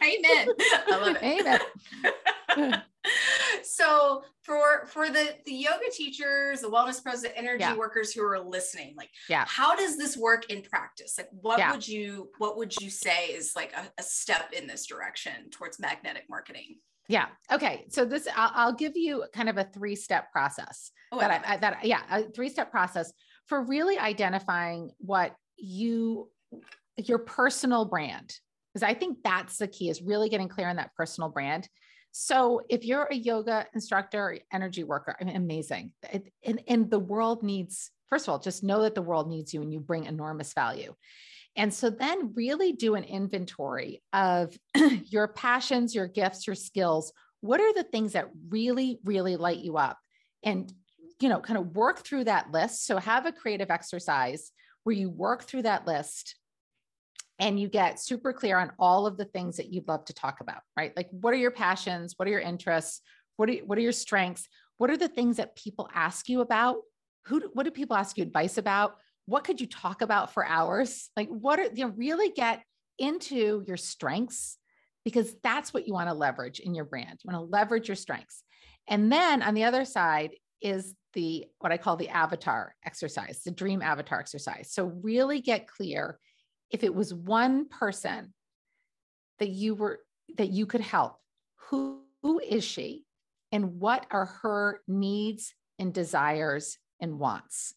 Amen. 0.03 0.47
I 0.87 0.97
love 0.99 1.17
it. 1.21 1.59
Amen. 2.57 2.81
so 3.63 4.23
for 4.41 4.87
for 4.87 5.11
the 5.11 5.35
the 5.45 5.53
yoga 5.53 5.91
teachers 5.91 6.61
the 6.61 6.67
wellness 6.67 7.03
pros 7.03 7.21
the 7.21 7.37
energy 7.37 7.59
yeah. 7.59 7.75
workers 7.75 8.11
who 8.11 8.23
are 8.23 8.39
listening 8.39 8.95
like 8.97 9.11
yeah 9.29 9.45
how 9.47 9.75
does 9.75 9.97
this 9.97 10.17
work 10.17 10.49
in 10.49 10.63
practice 10.63 11.15
like 11.19 11.29
what 11.41 11.59
yeah. 11.59 11.71
would 11.71 11.87
you 11.87 12.27
what 12.39 12.57
would 12.57 12.75
you 12.81 12.89
say 12.89 13.27
is 13.27 13.53
like 13.55 13.71
a, 13.73 14.01
a, 14.01 14.03
step 14.03 14.51
in 14.57 14.65
this 14.65 14.87
direction 14.87 15.47
towards 15.51 15.79
magnetic 15.79 16.23
marketing 16.27 16.77
yeah 17.07 17.27
okay 17.51 17.85
so 17.89 18.03
this 18.05 18.27
i'll, 18.35 18.51
I'll 18.55 18.73
give 18.73 18.93
you 18.95 19.25
kind 19.33 19.49
of 19.49 19.57
a 19.57 19.65
three 19.65 19.95
step 19.95 20.31
process 20.31 20.89
oh, 21.11 21.19
that 21.19 21.29
I, 21.29 21.53
I, 21.53 21.57
that 21.57 21.85
yeah 21.85 22.01
a 22.09 22.23
three 22.23 22.49
step 22.49 22.71
process 22.71 23.13
for 23.45 23.61
really 23.61 23.99
identifying 23.99 24.89
what 24.97 25.35
you 25.57 26.29
your 26.97 27.19
personal 27.19 27.85
brand 27.85 28.33
because 28.73 28.83
I 28.83 28.93
think 28.93 29.19
that's 29.23 29.57
the 29.57 29.67
key 29.67 29.89
is 29.89 30.01
really 30.01 30.27
getting 30.27 30.49
clear 30.49 30.67
on 30.67 30.75
that 30.75 30.93
personal 30.95 31.29
brand. 31.29 31.67
So 32.11 32.61
if 32.69 32.83
you're 32.83 33.07
a 33.09 33.15
yoga 33.15 33.65
instructor, 33.73 34.37
energy 34.51 34.83
worker, 34.83 35.15
I 35.19 35.23
mean, 35.23 35.35
amazing. 35.35 35.93
It, 36.11 36.31
and, 36.43 36.61
and 36.67 36.91
the 36.91 36.99
world 36.99 37.41
needs, 37.41 37.91
first 38.09 38.25
of 38.25 38.31
all, 38.31 38.39
just 38.39 38.63
know 38.63 38.81
that 38.83 38.95
the 38.95 39.01
world 39.01 39.29
needs 39.29 39.53
you 39.53 39.61
and 39.61 39.71
you 39.71 39.79
bring 39.79 40.05
enormous 40.05 40.53
value. 40.53 40.93
And 41.55 41.73
so 41.73 41.89
then 41.89 42.33
really 42.35 42.73
do 42.73 42.95
an 42.95 43.05
inventory 43.05 44.01
of 44.11 44.57
your 45.05 45.29
passions, 45.29 45.95
your 45.95 46.07
gifts, 46.07 46.45
your 46.45 46.55
skills. 46.55 47.13
What 47.39 47.61
are 47.61 47.73
the 47.73 47.83
things 47.83 48.13
that 48.13 48.29
really, 48.49 48.99
really 49.05 49.37
light 49.37 49.59
you 49.59 49.77
up? 49.77 49.97
And 50.43 50.71
you 51.21 51.29
know, 51.29 51.39
kind 51.39 51.57
of 51.57 51.75
work 51.75 51.99
through 51.99 52.25
that 52.25 52.51
list. 52.51 52.85
So 52.85 52.97
have 52.97 53.25
a 53.25 53.31
creative 53.31 53.71
exercise 53.71 54.51
where 54.83 54.95
you 54.95 55.09
work 55.09 55.43
through 55.43 55.61
that 55.61 55.87
list 55.87 56.35
and 57.39 57.59
you 57.59 57.67
get 57.67 57.99
super 57.99 58.31
clear 58.31 58.57
on 58.57 58.71
all 58.79 59.05
of 59.05 59.17
the 59.17 59.25
things 59.25 59.57
that 59.57 59.71
you'd 59.71 59.87
love 59.87 60.05
to 60.05 60.13
talk 60.13 60.39
about, 60.41 60.61
right? 60.77 60.95
Like 60.95 61.09
what 61.11 61.33
are 61.33 61.37
your 61.37 61.51
passions? 61.51 62.13
What 62.17 62.27
are 62.27 62.31
your 62.31 62.39
interests? 62.39 63.01
What 63.37 63.49
are, 63.49 63.53
what 63.65 63.77
are 63.77 63.81
your 63.81 63.91
strengths? 63.91 64.47
What 64.77 64.89
are 64.89 64.97
the 64.97 65.07
things 65.07 65.37
that 65.37 65.55
people 65.55 65.89
ask 65.93 66.29
you 66.29 66.41
about? 66.41 66.77
Who, 67.25 67.41
what 67.53 67.63
do 67.63 67.71
people 67.71 67.95
ask 67.95 68.17
you 68.17 68.23
advice 68.23 68.57
about? 68.57 68.95
What 69.25 69.43
could 69.43 69.59
you 69.59 69.67
talk 69.67 70.01
about 70.01 70.33
for 70.33 70.45
hours? 70.45 71.09
Like 71.17 71.29
what 71.29 71.59
are, 71.59 71.67
you 71.73 71.85
know, 71.85 71.93
really 71.95 72.29
get 72.29 72.61
into 72.99 73.63
your 73.67 73.77
strengths 73.77 74.57
because 75.03 75.35
that's 75.43 75.73
what 75.73 75.87
you 75.87 75.93
want 75.93 76.09
to 76.09 76.15
leverage 76.15 76.59
in 76.59 76.73
your 76.73 76.85
brand. 76.85 77.19
You 77.23 77.31
want 77.31 77.45
to 77.45 77.51
leverage 77.51 77.87
your 77.87 77.95
strengths. 77.95 78.43
And 78.87 79.11
then 79.11 79.41
on 79.41 79.53
the 79.53 79.63
other 79.63 79.85
side 79.85 80.31
is 80.61 80.95
the 81.13 81.45
what 81.59 81.71
I 81.71 81.77
call 81.77 81.95
the 81.95 82.09
avatar 82.09 82.75
exercise, 82.85 83.41
the 83.43 83.51
dream 83.51 83.81
avatar 83.81 84.19
exercise. 84.19 84.69
So 84.71 84.85
really 85.01 85.41
get 85.41 85.67
clear 85.67 86.19
if 86.72 86.84
it 86.84 86.93
was 86.93 87.13
one 87.13 87.67
person 87.67 88.34
that 89.39 89.50
you 89.50 89.75
were 89.75 90.00
that 90.38 90.50
you 90.50 90.65
could 90.65 90.81
help, 90.81 91.17
who, 91.69 92.01
who 92.22 92.39
is 92.39 92.63
she 92.63 93.05
and 93.51 93.79
what 93.79 94.05
are 94.12 94.25
her 94.25 94.81
needs 94.88 95.53
and 95.79 95.93
desires 95.93 96.77
and 97.00 97.19
wants? 97.19 97.74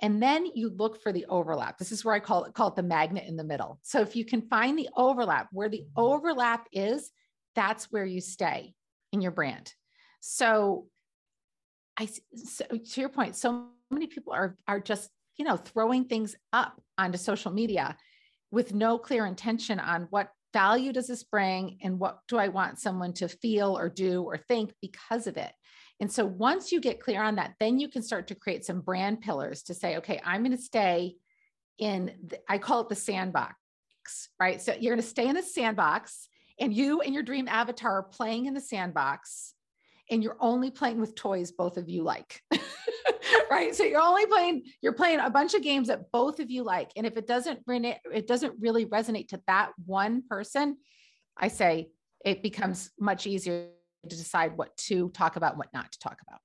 And 0.00 0.22
then 0.22 0.46
you 0.54 0.70
look 0.70 1.02
for 1.02 1.12
the 1.12 1.26
overlap. 1.26 1.76
This 1.78 1.90
is 1.90 2.04
where 2.04 2.14
I 2.14 2.20
call 2.20 2.44
it, 2.44 2.54
call 2.54 2.68
it 2.68 2.76
the 2.76 2.82
magnet 2.84 3.24
in 3.26 3.36
the 3.36 3.44
middle. 3.44 3.80
So 3.82 4.00
if 4.00 4.14
you 4.14 4.24
can 4.24 4.42
find 4.42 4.78
the 4.78 4.88
overlap, 4.96 5.48
where 5.50 5.68
the 5.68 5.78
mm-hmm. 5.78 6.00
overlap 6.00 6.66
is, 6.72 7.10
that's 7.56 7.90
where 7.90 8.04
you 8.04 8.20
stay 8.20 8.74
in 9.12 9.20
your 9.20 9.32
brand. 9.32 9.72
So 10.20 10.86
I 11.98 12.08
so 12.36 12.64
to 12.66 13.00
your 13.00 13.08
point, 13.08 13.34
so 13.34 13.66
many 13.90 14.06
people 14.06 14.32
are 14.32 14.56
are 14.68 14.78
just, 14.78 15.10
you 15.36 15.44
know, 15.44 15.56
throwing 15.56 16.04
things 16.04 16.36
up 16.52 16.80
onto 16.96 17.18
social 17.18 17.50
media 17.50 17.96
with 18.50 18.74
no 18.74 18.98
clear 18.98 19.26
intention 19.26 19.78
on 19.78 20.06
what 20.10 20.30
value 20.52 20.92
does 20.92 21.08
this 21.08 21.24
bring 21.24 21.78
and 21.82 21.98
what 21.98 22.18
do 22.28 22.38
I 22.38 22.48
want 22.48 22.78
someone 22.78 23.12
to 23.14 23.28
feel 23.28 23.76
or 23.76 23.88
do 23.88 24.22
or 24.22 24.38
think 24.38 24.72
because 24.80 25.26
of 25.26 25.36
it. 25.36 25.52
And 26.00 26.10
so 26.10 26.24
once 26.24 26.70
you 26.72 26.80
get 26.80 27.00
clear 27.00 27.22
on 27.22 27.36
that, 27.36 27.54
then 27.58 27.78
you 27.78 27.88
can 27.88 28.02
start 28.02 28.28
to 28.28 28.34
create 28.34 28.64
some 28.64 28.80
brand 28.80 29.20
pillars 29.20 29.62
to 29.64 29.74
say, 29.74 29.96
okay, 29.96 30.20
I'm 30.24 30.42
going 30.42 30.56
to 30.56 30.62
stay 30.62 31.16
in, 31.78 32.12
the, 32.26 32.38
I 32.48 32.58
call 32.58 32.82
it 32.82 32.88
the 32.88 32.94
sandbox, 32.94 33.54
right? 34.38 34.60
So 34.62 34.72
you're 34.72 34.94
going 34.94 35.02
to 35.02 35.08
stay 35.08 35.28
in 35.28 35.34
the 35.34 35.42
sandbox 35.42 36.28
and 36.60 36.74
you 36.74 37.00
and 37.00 37.14
your 37.14 37.22
dream 37.22 37.48
avatar 37.48 37.98
are 37.98 38.02
playing 38.04 38.46
in 38.46 38.54
the 38.54 38.60
sandbox 38.60 39.54
and 40.10 40.22
you're 40.22 40.36
only 40.40 40.70
playing 40.70 41.00
with 41.00 41.14
toys 41.14 41.52
both 41.52 41.76
of 41.76 41.88
you 41.88 42.02
like. 42.02 42.42
right? 43.50 43.74
So 43.74 43.84
you're 43.84 44.00
only 44.00 44.26
playing 44.26 44.64
you're 44.80 44.92
playing 44.92 45.20
a 45.20 45.30
bunch 45.30 45.54
of 45.54 45.62
games 45.62 45.88
that 45.88 46.10
both 46.12 46.40
of 46.40 46.50
you 46.50 46.62
like. 46.62 46.90
And 46.96 47.06
if 47.06 47.16
it 47.16 47.26
doesn't 47.26 47.64
bring 47.64 47.84
it 47.84 47.98
it 48.12 48.26
doesn't 48.26 48.54
really 48.60 48.86
resonate 48.86 49.28
to 49.28 49.40
that 49.46 49.72
one 49.86 50.22
person 50.28 50.76
i 51.36 51.48
say 51.48 51.88
it 52.24 52.42
becomes 52.42 52.90
much 52.98 53.26
easier 53.26 53.68
to 54.08 54.16
decide 54.16 54.56
what 54.56 54.76
to 54.76 55.08
talk 55.10 55.36
about 55.36 55.56
what 55.56 55.72
not 55.72 55.90
to 55.92 55.98
talk 55.98 56.18
about. 56.26 56.40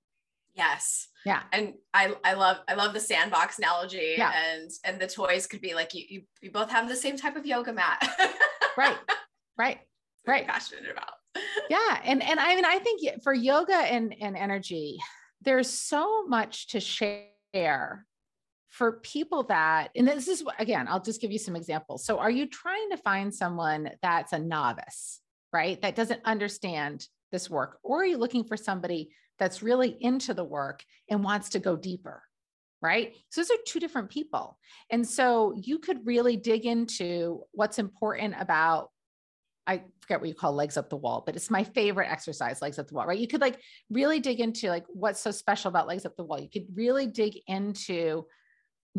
Yes. 0.55 1.07
Yeah. 1.25 1.41
And 1.51 1.73
i 1.93 2.15
i 2.23 2.33
love 2.33 2.57
i 2.67 2.75
love 2.75 2.93
the 2.93 2.99
sandbox 2.99 3.57
analogy 3.57 4.15
yeah. 4.17 4.33
and 4.35 4.69
and 4.83 4.99
the 4.99 5.07
toys 5.07 5.47
could 5.47 5.61
be 5.61 5.73
like 5.73 5.93
you 5.93 6.03
you, 6.07 6.21
you 6.41 6.51
both 6.51 6.69
have 6.69 6.87
the 6.87 6.95
same 6.95 7.17
type 7.17 7.35
of 7.35 7.45
yoga 7.45 7.73
mat. 7.73 8.07
Right. 8.75 8.97
Right. 9.55 9.77
Right. 10.25 10.47
Passionate 10.47 10.89
about. 10.91 11.13
Yeah. 11.69 12.01
And 12.03 12.23
and 12.23 12.39
i 12.39 12.55
mean 12.55 12.65
i 12.65 12.79
think 12.79 13.21
for 13.23 13.33
yoga 13.33 13.75
and 13.75 14.15
and 14.19 14.35
energy 14.35 14.99
there's 15.43 15.69
so 15.69 16.25
much 16.25 16.67
to 16.69 16.79
share 16.79 18.05
for 18.69 18.93
people 19.03 19.43
that 19.43 19.89
and 19.95 20.07
this 20.07 20.27
is 20.27 20.43
again 20.57 20.87
i'll 20.89 20.99
just 20.99 21.21
give 21.21 21.31
you 21.31 21.37
some 21.37 21.55
examples. 21.55 22.05
So 22.05 22.17
are 22.17 22.31
you 22.31 22.47
trying 22.47 22.89
to 22.89 22.97
find 22.97 23.33
someone 23.33 23.91
that's 24.01 24.33
a 24.33 24.39
novice 24.39 25.19
right? 25.53 25.79
That 25.81 25.95
doesn't 25.95 26.21
understand 26.25 27.07
this 27.31 27.49
work? 27.49 27.77
Or 27.83 28.01
are 28.01 28.05
you 28.05 28.17
looking 28.17 28.43
for 28.43 28.57
somebody 28.57 29.11
that's 29.39 29.63
really 29.63 29.95
into 30.01 30.33
the 30.33 30.43
work 30.43 30.83
and 31.09 31.23
wants 31.23 31.49
to 31.49 31.59
go 31.59 31.77
deeper 31.77 32.23
right? 32.81 33.15
So 33.29 33.39
those 33.39 33.49
are 33.49 33.63
two 33.65 33.79
different 33.79 34.09
people. 34.09 34.57
And 34.89 35.07
so 35.07 35.53
you 35.55 35.79
could 35.79 36.05
really 36.05 36.35
dig 36.35 36.65
into 36.65 37.43
what's 37.53 37.79
important 37.79 38.35
about 38.37 38.89
I 39.65 39.83
forget 40.01 40.19
what 40.19 40.27
you 40.27 40.35
call 40.35 40.53
legs 40.53 40.77
up 40.77 40.89
the 40.89 40.97
wall, 40.97 41.23
but 41.25 41.35
it's 41.35 41.49
my 41.49 41.63
favorite 41.63 42.11
exercise, 42.11 42.61
legs 42.61 42.79
up 42.79 42.87
the 42.87 42.95
wall, 42.95 43.05
right? 43.05 43.17
You 43.17 43.27
could 43.27 43.41
like 43.41 43.59
really 43.89 44.19
dig 44.19 44.39
into 44.39 44.67
like 44.67 44.85
what's 44.89 45.21
so 45.21 45.31
special 45.31 45.69
about 45.69 45.87
legs 45.87 46.05
up 46.05 46.15
the 46.17 46.23
wall. 46.23 46.39
You 46.39 46.49
could 46.49 46.67
really 46.75 47.07
dig 47.07 47.39
into 47.47 48.25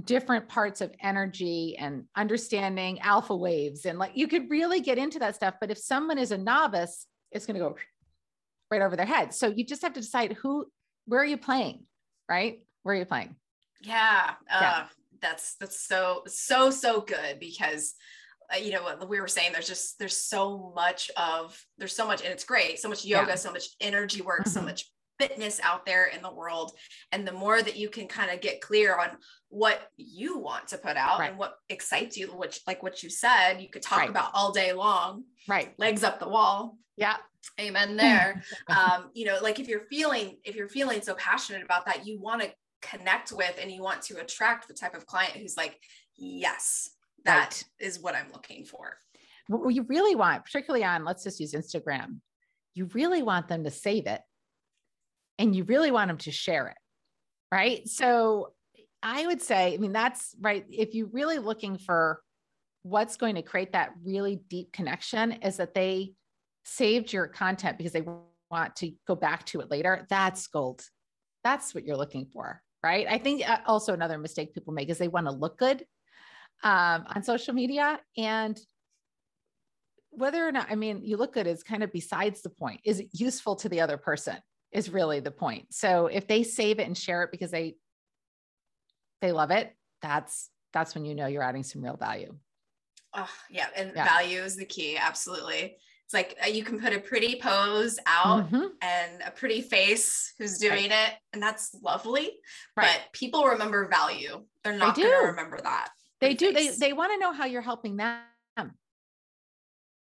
different 0.02 0.48
parts 0.48 0.80
of 0.80 0.92
energy 1.00 1.76
and 1.78 2.04
understanding 2.16 3.00
alpha 3.00 3.36
waves. 3.36 3.84
And 3.84 3.98
like 3.98 4.12
you 4.14 4.26
could 4.26 4.50
really 4.50 4.80
get 4.80 4.98
into 4.98 5.18
that 5.20 5.36
stuff. 5.36 5.54
But 5.60 5.70
if 5.70 5.78
someone 5.78 6.18
is 6.18 6.32
a 6.32 6.38
novice, 6.38 7.06
it's 7.30 7.46
going 7.46 7.54
to 7.54 7.60
go 7.60 7.76
right 8.70 8.82
over 8.82 8.96
their 8.96 9.06
head. 9.06 9.34
So 9.34 9.48
you 9.48 9.64
just 9.64 9.82
have 9.82 9.92
to 9.94 10.00
decide 10.00 10.32
who, 10.32 10.66
where 11.06 11.20
are 11.20 11.26
you 11.26 11.36
playing, 11.36 11.84
right? 12.28 12.64
Where 12.82 12.94
are 12.94 12.98
you 12.98 13.04
playing? 13.04 13.36
Yeah. 13.82 14.32
Uh, 14.50 14.58
yeah. 14.60 14.84
That's, 15.20 15.54
that's 15.56 15.78
so, 15.86 16.22
so, 16.26 16.70
so 16.70 17.02
good 17.02 17.38
because 17.38 17.94
you 18.60 18.72
know 18.72 18.82
what 18.82 19.08
we 19.08 19.20
were 19.20 19.28
saying 19.28 19.50
there's 19.52 19.66
just 19.66 19.98
there's 19.98 20.16
so 20.16 20.72
much 20.74 21.10
of 21.16 21.60
there's 21.78 21.94
so 21.94 22.06
much 22.06 22.22
and 22.22 22.32
it's 22.32 22.44
great 22.44 22.78
so 22.78 22.88
much 22.88 23.04
yoga 23.04 23.28
yeah. 23.28 23.34
so 23.34 23.52
much 23.52 23.68
energy 23.80 24.22
work 24.22 24.40
mm-hmm. 24.40 24.50
so 24.50 24.62
much 24.62 24.90
fitness 25.18 25.60
out 25.62 25.86
there 25.86 26.06
in 26.06 26.22
the 26.22 26.32
world 26.32 26.72
and 27.12 27.26
the 27.26 27.32
more 27.32 27.62
that 27.62 27.76
you 27.76 27.88
can 27.88 28.08
kind 28.08 28.30
of 28.30 28.40
get 28.40 28.60
clear 28.60 28.96
on 28.96 29.10
what 29.48 29.90
you 29.96 30.38
want 30.38 30.66
to 30.66 30.78
put 30.78 30.96
out 30.96 31.20
right. 31.20 31.30
and 31.30 31.38
what 31.38 31.54
excites 31.68 32.16
you 32.16 32.26
which 32.28 32.60
like 32.66 32.82
what 32.82 33.02
you 33.02 33.08
said 33.08 33.60
you 33.60 33.70
could 33.70 33.82
talk 33.82 34.00
right. 34.00 34.10
about 34.10 34.30
all 34.34 34.50
day 34.50 34.72
long 34.72 35.22
right 35.46 35.72
legs 35.78 36.02
up 36.02 36.18
the 36.18 36.28
wall 36.28 36.76
yeah 36.96 37.16
amen 37.60 37.96
there 37.96 38.42
um 38.68 39.10
you 39.14 39.24
know 39.24 39.38
like 39.40 39.60
if 39.60 39.68
you're 39.68 39.86
feeling 39.88 40.36
if 40.44 40.56
you're 40.56 40.68
feeling 40.68 41.00
so 41.00 41.14
passionate 41.14 41.62
about 41.62 41.86
that 41.86 42.06
you 42.06 42.20
want 42.20 42.42
to 42.42 42.50
connect 42.82 43.32
with 43.32 43.58
and 43.60 43.70
you 43.70 43.82
want 43.82 44.02
to 44.02 44.18
attract 44.20 44.68
the 44.68 44.74
type 44.74 44.94
of 44.94 45.06
client 45.06 45.32
who's 45.32 45.56
like 45.56 45.78
yes 46.16 46.90
that 47.24 47.62
right. 47.80 47.86
is 47.86 48.00
what 48.00 48.14
I'm 48.14 48.30
looking 48.32 48.64
for. 48.64 48.98
What 49.48 49.74
you 49.74 49.82
really 49.82 50.14
want, 50.14 50.44
particularly 50.44 50.84
on, 50.84 51.04
let's 51.04 51.24
just 51.24 51.40
use 51.40 51.52
Instagram, 51.52 52.20
you 52.74 52.86
really 52.94 53.22
want 53.22 53.48
them 53.48 53.64
to 53.64 53.70
save 53.70 54.06
it 54.06 54.20
and 55.38 55.54
you 55.54 55.64
really 55.64 55.90
want 55.90 56.08
them 56.08 56.18
to 56.18 56.30
share 56.30 56.68
it. 56.68 56.76
Right. 57.52 57.88
So 57.88 58.52
I 59.02 59.26
would 59.26 59.42
say, 59.42 59.74
I 59.74 59.76
mean, 59.76 59.92
that's 59.92 60.34
right. 60.40 60.64
If 60.70 60.94
you're 60.94 61.08
really 61.08 61.38
looking 61.38 61.78
for 61.78 62.20
what's 62.82 63.16
going 63.16 63.34
to 63.36 63.42
create 63.42 63.72
that 63.72 63.92
really 64.02 64.40
deep 64.48 64.72
connection, 64.72 65.32
is 65.32 65.58
that 65.58 65.74
they 65.74 66.14
saved 66.64 67.12
your 67.12 67.28
content 67.28 67.78
because 67.78 67.92
they 67.92 68.04
want 68.50 68.76
to 68.76 68.92
go 69.06 69.14
back 69.14 69.44
to 69.46 69.60
it 69.60 69.70
later. 69.70 70.06
That's 70.08 70.46
gold. 70.46 70.82
That's 71.44 71.74
what 71.74 71.84
you're 71.84 71.96
looking 71.96 72.26
for. 72.26 72.62
Right. 72.82 73.06
I 73.08 73.18
think 73.18 73.48
uh, 73.48 73.58
also 73.66 73.94
another 73.94 74.18
mistake 74.18 74.52
people 74.52 74.74
make 74.74 74.90
is 74.90 74.98
they 74.98 75.08
want 75.08 75.26
to 75.26 75.32
look 75.32 75.58
good 75.58 75.84
um, 76.62 77.04
on 77.14 77.22
social 77.22 77.54
media. 77.54 78.00
And 78.16 78.58
whether 80.10 80.46
or 80.46 80.52
not, 80.52 80.68
I 80.70 80.74
mean, 80.74 81.00
you 81.02 81.16
look 81.16 81.34
good 81.34 81.46
is 81.46 81.62
kind 81.62 81.82
of 81.82 81.92
besides 81.92 82.42
the 82.42 82.50
point. 82.50 82.80
Is 82.84 83.00
it 83.00 83.08
useful 83.12 83.56
to 83.56 83.68
the 83.68 83.80
other 83.80 83.96
person? 83.96 84.36
Is 84.72 84.90
really 84.90 85.20
the 85.20 85.30
point. 85.30 85.72
So 85.72 86.06
if 86.06 86.26
they 86.26 86.42
save 86.42 86.80
it 86.80 86.86
and 86.86 86.98
share 86.98 87.22
it 87.22 87.30
because 87.30 87.52
they 87.52 87.76
they 89.20 89.30
love 89.30 89.52
it, 89.52 89.72
that's 90.02 90.50
that's 90.72 90.94
when 90.94 91.04
you 91.04 91.14
know 91.14 91.26
you're 91.26 91.42
adding 91.42 91.62
some 91.62 91.82
real 91.82 91.96
value. 91.96 92.34
Oh, 93.14 93.30
yeah. 93.48 93.68
And 93.76 93.92
yeah. 93.94 94.04
value 94.04 94.40
is 94.40 94.56
the 94.56 94.64
key. 94.64 94.96
Absolutely. 94.96 95.76
It's 96.04 96.12
like 96.12 96.36
uh, 96.44 96.48
you 96.48 96.64
can 96.64 96.80
put 96.80 96.92
a 96.92 97.00
pretty 97.00 97.40
pose 97.40 97.98
out 98.06 98.50
mm-hmm. 98.50 98.66
and 98.82 99.22
a 99.24 99.30
pretty 99.30 99.62
face 99.62 100.34
who's 100.38 100.58
doing 100.58 100.90
right. 100.90 101.08
it, 101.08 101.14
and 101.32 101.42
that's 101.42 101.74
lovely. 101.82 102.32
Right. 102.76 102.88
But 102.92 103.12
people 103.12 103.44
remember 103.44 103.88
value. 103.88 104.44
They're 104.62 104.76
not 104.76 104.96
going 104.96 105.08
to 105.08 105.26
remember 105.28 105.58
that. 105.62 105.90
They 106.28 106.34
do. 106.34 106.52
Face. 106.52 106.78
They 106.78 106.88
they 106.88 106.92
want 106.92 107.12
to 107.12 107.18
know 107.18 107.32
how 107.32 107.46
you're 107.46 107.62
helping 107.62 107.96
them. 107.96 108.20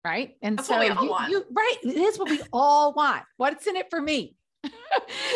Right. 0.04 0.36
And 0.42 0.58
That's 0.58 0.68
so 0.68 0.80
you, 0.80 0.92
you, 1.28 1.44
right. 1.52 1.76
It 1.84 1.96
is 1.96 2.18
what 2.18 2.28
we 2.28 2.40
all 2.52 2.92
want. 2.92 3.22
What's 3.36 3.66
in 3.66 3.76
it 3.76 3.88
for 3.88 4.00
me? 4.00 4.34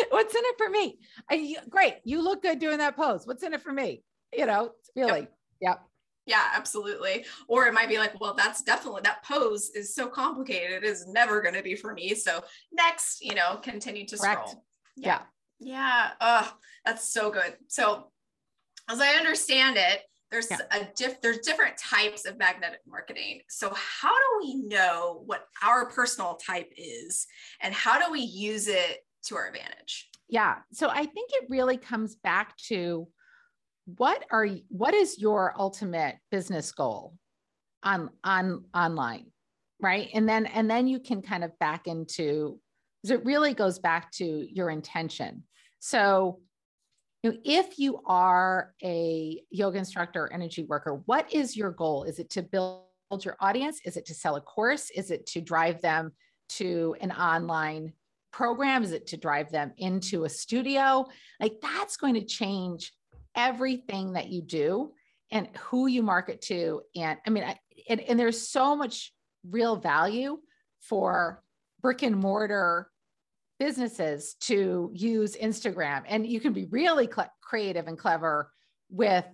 What's 0.09 0.35
in 0.35 0.41
it 0.43 0.55
for 0.57 0.69
me? 0.69 0.99
I, 1.29 1.55
great. 1.69 1.95
You 2.03 2.21
look 2.21 2.41
good 2.41 2.59
doing 2.59 2.79
that 2.79 2.97
pose. 2.97 3.25
What's 3.25 3.43
in 3.43 3.53
it 3.53 3.61
for 3.61 3.71
me? 3.71 4.03
You 4.35 4.45
know, 4.45 4.71
really. 4.95 5.21
Yep. 5.21 5.29
yep. 5.61 5.81
Yeah, 6.25 6.43
absolutely. 6.53 7.25
Or 7.47 7.65
it 7.67 7.73
might 7.73 7.87
be 7.87 7.97
like, 7.97 8.19
well, 8.19 8.33
that's 8.33 8.61
definitely 8.61 9.01
that 9.05 9.23
pose 9.23 9.69
is 9.69 9.95
so 9.95 10.07
complicated. 10.07 10.83
It 10.83 10.87
is 10.87 11.07
never 11.07 11.41
going 11.41 11.55
to 11.55 11.63
be 11.63 11.75
for 11.75 11.93
me. 11.93 12.13
So 12.13 12.43
next, 12.73 13.23
you 13.23 13.35
know, 13.35 13.59
continue 13.63 14.05
to 14.05 14.17
Correct. 14.17 14.49
scroll. 14.49 14.65
Yeah. 14.97 15.21
Yeah. 15.59 15.71
yeah. 15.71 16.09
Oh, 16.19 16.53
that's 16.85 17.13
so 17.13 17.31
good. 17.31 17.55
So 17.67 18.11
as 18.89 18.99
I 18.99 19.13
understand 19.13 19.77
it, 19.77 20.01
there's 20.31 20.49
yeah. 20.51 20.57
a 20.71 20.87
diff 20.95 21.21
there's 21.21 21.39
different 21.39 21.77
types 21.77 22.25
of 22.25 22.37
magnetic 22.37 22.79
marketing 22.87 23.41
so 23.47 23.73
how 23.73 24.13
do 24.13 24.45
we 24.45 24.55
know 24.55 25.21
what 25.25 25.45
our 25.63 25.89
personal 25.89 26.35
type 26.35 26.71
is 26.75 27.27
and 27.61 27.73
how 27.73 28.03
do 28.03 28.11
we 28.11 28.19
use 28.19 28.67
it 28.67 28.99
to 29.27 29.35
our 29.35 29.47
advantage. 29.47 30.09
Yeah. 30.29 30.55
So 30.73 30.89
I 30.89 31.05
think 31.05 31.31
it 31.33 31.49
really 31.49 31.77
comes 31.77 32.15
back 32.15 32.55
to 32.67 33.07
what 33.85 34.25
are 34.31 34.47
what 34.67 34.93
is 34.93 35.17
your 35.17 35.53
ultimate 35.57 36.17
business 36.31 36.71
goal 36.71 37.13
on 37.83 38.09
on 38.23 38.65
online, 38.73 39.27
right? 39.81 40.09
And 40.13 40.27
then 40.27 40.45
and 40.47 40.69
then 40.69 40.87
you 40.87 40.99
can 40.99 41.21
kind 41.21 41.43
of 41.43 41.57
back 41.59 41.87
into 41.87 42.59
it 43.03 43.23
really 43.23 43.53
goes 43.53 43.79
back 43.79 44.11
to 44.11 44.47
your 44.51 44.69
intention. 44.69 45.43
So 45.79 46.41
you 47.33 47.39
if 47.43 47.79
you 47.79 48.01
are 48.05 48.73
a 48.83 49.41
yoga 49.49 49.77
instructor 49.77 50.23
or 50.23 50.33
energy 50.33 50.63
worker, 50.63 51.01
what 51.05 51.31
is 51.33 51.55
your 51.55 51.71
goal? 51.71 52.03
Is 52.03 52.19
it 52.19 52.29
to 52.31 52.41
build 52.41 52.81
your 53.23 53.37
audience? 53.39 53.79
Is 53.85 53.97
it 53.97 54.05
to 54.07 54.13
sell 54.13 54.35
a 54.35 54.41
course? 54.41 54.89
Is 54.89 55.11
it 55.11 55.25
to 55.27 55.41
drive 55.41 55.81
them 55.81 56.11
to 56.49 56.95
an 57.01 57.11
online 57.11 57.93
program? 58.31 58.83
Is 58.83 58.91
it 58.91 59.07
to 59.07 59.17
drive 59.17 59.51
them 59.51 59.73
into 59.77 60.25
a 60.25 60.29
studio? 60.29 61.05
Like 61.39 61.59
that's 61.61 61.97
going 61.97 62.15
to 62.15 62.25
change 62.25 62.93
everything 63.35 64.13
that 64.13 64.29
you 64.29 64.41
do 64.41 64.91
and 65.31 65.47
who 65.57 65.87
you 65.87 66.03
market 66.03 66.41
to. 66.41 66.81
And 66.95 67.17
I 67.25 67.29
mean, 67.29 67.43
I, 67.43 67.57
and, 67.89 67.99
and 68.01 68.19
there's 68.19 68.47
so 68.47 68.75
much 68.75 69.13
real 69.49 69.75
value 69.75 70.39
for 70.81 71.43
brick 71.81 72.01
and 72.01 72.15
mortar 72.15 72.89
businesses 73.59 74.35
to 74.41 74.91
use 74.93 75.35
Instagram 75.35 76.03
and 76.07 76.27
you 76.27 76.39
can 76.39 76.53
be 76.53 76.65
really 76.65 77.09
cl- 77.13 77.31
creative 77.41 77.87
and 77.87 77.97
clever 77.97 78.51
with 78.89 79.25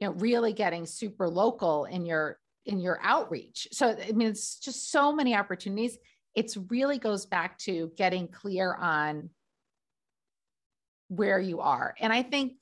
you 0.00 0.08
know 0.08 0.14
really 0.14 0.52
getting 0.52 0.84
super 0.84 1.28
local 1.28 1.84
in 1.84 2.04
your 2.04 2.38
in 2.66 2.80
your 2.80 2.98
outreach. 3.02 3.68
So 3.72 3.90
I 3.90 4.12
mean 4.12 4.28
it's 4.28 4.58
just 4.58 4.90
so 4.90 5.12
many 5.12 5.34
opportunities. 5.34 5.98
It 6.34 6.54
really 6.70 6.98
goes 6.98 7.26
back 7.26 7.58
to 7.58 7.92
getting 7.96 8.28
clear 8.28 8.74
on 8.74 9.30
where 11.08 11.38
you 11.38 11.60
are. 11.60 11.94
And 12.00 12.12
I 12.12 12.22
think 12.22 12.54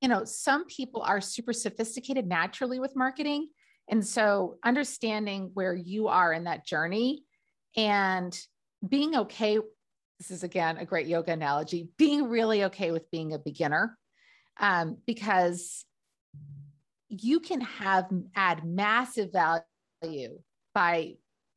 you 0.00 0.08
know 0.08 0.24
some 0.24 0.66
people 0.66 1.02
are 1.02 1.20
super 1.20 1.52
sophisticated 1.52 2.26
naturally 2.26 2.78
with 2.78 2.94
marketing 2.94 3.48
and 3.88 4.06
so 4.06 4.56
understanding 4.64 5.50
where 5.54 5.74
you 5.74 6.08
are 6.08 6.32
in 6.32 6.44
that 6.44 6.66
journey 6.66 7.24
and 7.76 8.38
being 8.86 9.16
okay 9.16 9.58
this 10.18 10.30
is 10.30 10.42
again 10.42 10.76
a 10.76 10.84
great 10.84 11.06
yoga 11.06 11.32
analogy. 11.32 11.88
Being 11.98 12.28
really 12.28 12.64
okay 12.64 12.90
with 12.90 13.10
being 13.10 13.32
a 13.32 13.38
beginner 13.38 13.98
um, 14.58 14.98
because 15.06 15.84
you 17.08 17.40
can 17.40 17.60
have 17.60 18.06
add 18.34 18.64
massive 18.64 19.32
value 19.32 20.38
by 20.74 21.14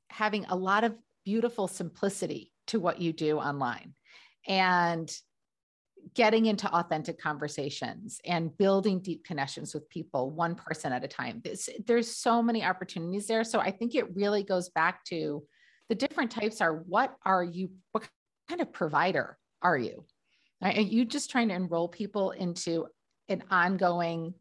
having 0.10 0.46
a 0.46 0.56
lot 0.56 0.84
of 0.84 0.96
beautiful 1.26 1.68
simplicity 1.68 2.52
to 2.68 2.80
what 2.80 3.02
you 3.02 3.14
do 3.14 3.38
online 3.38 3.94
and 4.48 5.12
getting 6.14 6.46
into 6.46 6.72
authentic 6.74 7.20
conversations 7.20 8.22
and 8.26 8.56
building 8.58 9.02
deep 9.02 9.26
connections 9.26 9.74
with 9.74 9.90
people 9.90 10.32
one 10.32 10.56
person 10.56 10.94
at 10.94 11.04
a 11.04 11.08
time. 11.08 11.42
There's, 11.44 11.70
there's 11.86 12.16
so 12.16 12.42
many 12.42 12.64
opportunities 12.64 13.28
there. 13.28 13.44
So 13.44 13.60
i 13.60 13.72
think 13.72 13.96
it 13.96 14.16
really 14.16 14.44
goes 14.44 14.70
back 14.70 15.04
to 15.06 15.44
the 15.90 15.96
different 15.96 16.32
types 16.32 16.62
are 16.62 16.84
what 16.88 17.16
are 17.26 17.44
you 17.44 17.70
what 17.92 18.08
kind 18.50 18.62
of 18.62 18.72
provider 18.72 19.38
are 19.62 19.78
you? 19.78 20.06
Are 20.62 20.72
you 20.72 21.06
just 21.06 21.30
trying 21.30 21.50
to 21.50 21.56
enroll 21.56 21.88
people 21.88 22.32
into 22.32 22.88
an 23.30 23.44
ongoing 23.52 24.34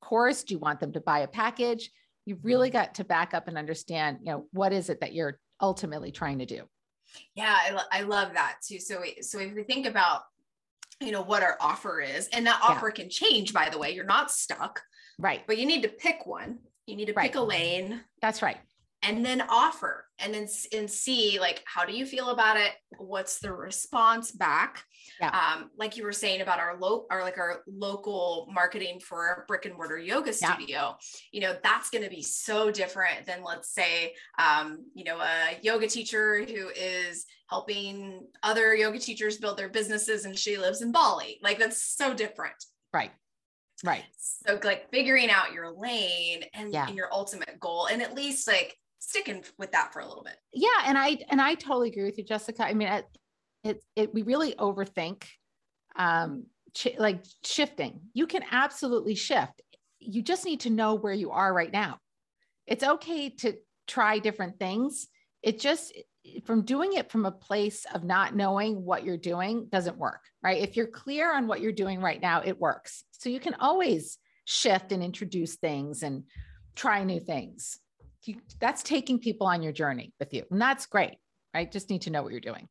course? 0.00 0.44
Do 0.44 0.54
you 0.54 0.58
want 0.58 0.80
them 0.80 0.92
to 0.92 1.00
buy 1.00 1.20
a 1.20 1.28
package? 1.28 1.90
You've 2.26 2.44
really 2.44 2.68
mm-hmm. 2.68 2.78
got 2.78 2.94
to 2.96 3.04
back 3.04 3.34
up 3.34 3.48
and 3.48 3.56
understand, 3.56 4.18
you 4.22 4.32
know, 4.32 4.46
what 4.52 4.72
is 4.72 4.90
it 4.90 5.00
that 5.00 5.14
you're 5.14 5.38
ultimately 5.60 6.12
trying 6.12 6.38
to 6.40 6.46
do? 6.46 6.62
Yeah, 7.34 7.54
I, 7.54 8.00
I 8.00 8.02
love 8.02 8.34
that 8.34 8.56
too. 8.66 8.78
So, 8.78 9.02
so 9.20 9.38
if 9.38 9.54
we 9.54 9.62
think 9.64 9.86
about, 9.86 10.22
you 11.00 11.12
know, 11.12 11.22
what 11.22 11.42
our 11.42 11.56
offer 11.60 12.00
is, 12.00 12.28
and 12.28 12.46
that 12.46 12.60
offer 12.62 12.88
yeah. 12.88 13.02
can 13.02 13.10
change, 13.10 13.52
by 13.52 13.68
the 13.68 13.78
way, 13.78 13.92
you're 13.92 14.04
not 14.04 14.30
stuck. 14.30 14.82
Right. 15.18 15.42
But 15.46 15.58
you 15.58 15.66
need 15.66 15.82
to 15.82 15.88
pick 15.88 16.26
one. 16.26 16.58
You 16.86 16.96
need 16.96 17.06
to 17.06 17.12
right. 17.12 17.30
pick 17.30 17.36
a 17.36 17.40
lane. 17.40 18.00
That's 18.20 18.42
right 18.42 18.58
and 19.02 19.24
then 19.24 19.42
offer 19.48 20.06
and 20.18 20.32
then 20.32 20.46
and 20.72 20.90
see 20.90 21.38
like 21.40 21.62
how 21.66 21.84
do 21.84 21.92
you 21.92 22.06
feel 22.06 22.30
about 22.30 22.56
it 22.56 22.72
what's 22.98 23.40
the 23.40 23.52
response 23.52 24.30
back 24.30 24.84
yeah. 25.20 25.28
um 25.30 25.70
like 25.76 25.96
you 25.96 26.04
were 26.04 26.12
saying 26.12 26.40
about 26.40 26.60
our 26.60 26.78
low 26.78 27.06
our 27.10 27.22
like 27.22 27.38
our 27.38 27.62
local 27.66 28.48
marketing 28.52 29.00
for 29.00 29.44
brick 29.48 29.66
and 29.66 29.74
mortar 29.74 29.98
yoga 29.98 30.32
studio 30.32 30.56
yeah. 30.68 30.92
you 31.32 31.40
know 31.40 31.56
that's 31.62 31.90
going 31.90 32.04
to 32.04 32.10
be 32.10 32.22
so 32.22 32.70
different 32.70 33.26
than 33.26 33.42
let's 33.42 33.74
say 33.74 34.14
um 34.38 34.84
you 34.94 35.04
know 35.04 35.18
a 35.18 35.58
yoga 35.62 35.86
teacher 35.86 36.44
who 36.44 36.68
is 36.68 37.26
helping 37.50 38.20
other 38.42 38.74
yoga 38.74 38.98
teachers 38.98 39.38
build 39.38 39.58
their 39.58 39.68
businesses 39.68 40.24
and 40.24 40.38
she 40.38 40.56
lives 40.56 40.80
in 40.80 40.92
Bali 40.92 41.38
like 41.42 41.58
that's 41.58 41.96
so 41.96 42.14
different 42.14 42.54
right 42.94 43.10
right 43.84 44.04
so 44.16 44.58
like 44.62 44.88
figuring 44.90 45.30
out 45.30 45.52
your 45.52 45.70
lane 45.70 46.44
and, 46.54 46.72
yeah. 46.72 46.86
and 46.86 46.96
your 46.96 47.12
ultimate 47.12 47.58
goal 47.58 47.86
and 47.86 48.00
at 48.00 48.14
least 48.14 48.46
like 48.46 48.76
sticking 49.02 49.42
with 49.58 49.72
that 49.72 49.92
for 49.92 50.00
a 50.00 50.06
little 50.06 50.22
bit. 50.22 50.36
Yeah, 50.52 50.68
and 50.86 50.96
I 50.96 51.18
and 51.28 51.40
I 51.40 51.54
totally 51.54 51.88
agree 51.88 52.04
with 52.04 52.18
you, 52.18 52.24
Jessica. 52.24 52.64
I 52.64 52.74
mean, 52.74 52.88
it 52.88 53.06
it, 53.64 53.84
it 53.96 54.14
we 54.14 54.22
really 54.22 54.54
overthink 54.54 55.24
um 55.96 56.46
ch- 56.74 56.98
like 56.98 57.24
shifting. 57.44 58.00
You 58.14 58.26
can 58.26 58.44
absolutely 58.50 59.16
shift. 59.16 59.60
You 59.98 60.22
just 60.22 60.44
need 60.44 60.60
to 60.60 60.70
know 60.70 60.94
where 60.94 61.12
you 61.12 61.32
are 61.32 61.52
right 61.52 61.72
now. 61.72 61.98
It's 62.66 62.84
okay 62.84 63.30
to 63.30 63.54
try 63.88 64.20
different 64.20 64.58
things. 64.58 65.08
It 65.42 65.58
just 65.58 65.92
from 66.44 66.62
doing 66.62 66.92
it 66.92 67.10
from 67.10 67.26
a 67.26 67.32
place 67.32 67.84
of 67.92 68.04
not 68.04 68.36
knowing 68.36 68.84
what 68.84 69.04
you're 69.04 69.16
doing 69.16 69.66
doesn't 69.70 69.98
work, 69.98 70.20
right? 70.42 70.62
If 70.62 70.76
you're 70.76 70.86
clear 70.86 71.34
on 71.34 71.48
what 71.48 71.60
you're 71.60 71.72
doing 71.72 72.00
right 72.00 72.22
now, 72.22 72.42
it 72.44 72.60
works. 72.60 73.02
So 73.10 73.28
you 73.28 73.40
can 73.40 73.54
always 73.54 74.18
shift 74.44 74.92
and 74.92 75.02
introduce 75.02 75.56
things 75.56 76.04
and 76.04 76.22
try 76.76 77.02
new 77.02 77.18
things 77.18 77.80
you, 78.28 78.36
that's 78.60 78.82
taking 78.82 79.18
people 79.18 79.46
on 79.46 79.62
your 79.62 79.72
journey 79.72 80.12
with 80.18 80.32
you. 80.32 80.44
And 80.50 80.60
that's 80.60 80.86
great, 80.86 81.16
right? 81.54 81.70
Just 81.70 81.90
need 81.90 82.02
to 82.02 82.10
know 82.10 82.22
what 82.22 82.32
you're 82.32 82.40
doing. 82.40 82.68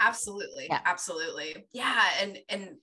Absolutely. 0.00 0.66
Yeah. 0.68 0.80
Absolutely. 0.84 1.66
Yeah. 1.72 2.02
And, 2.20 2.38
and 2.48 2.76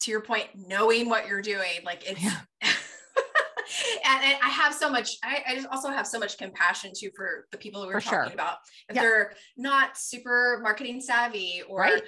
to 0.00 0.10
your 0.10 0.20
point, 0.20 0.46
knowing 0.54 1.08
what 1.08 1.28
you're 1.28 1.42
doing, 1.42 1.84
like 1.84 2.08
it's, 2.08 2.22
yeah. 2.22 2.36
and, 2.62 4.24
and, 4.24 4.38
I 4.42 4.48
have 4.48 4.74
so 4.74 4.90
much, 4.90 5.16
I, 5.22 5.42
I, 5.46 5.54
just 5.54 5.68
also 5.68 5.90
have 5.90 6.06
so 6.06 6.18
much 6.18 6.38
compassion 6.38 6.92
too 6.96 7.10
for 7.14 7.46
the 7.52 7.58
people 7.58 7.82
who 7.82 7.88
we're 7.88 8.00
for 8.00 8.10
talking 8.10 8.30
sure. 8.30 8.34
about. 8.34 8.56
If 8.88 8.96
yeah. 8.96 9.02
they're 9.02 9.32
not 9.56 9.98
super 9.98 10.60
marketing 10.62 11.00
savvy 11.00 11.62
or 11.68 11.80
right. 11.80 12.02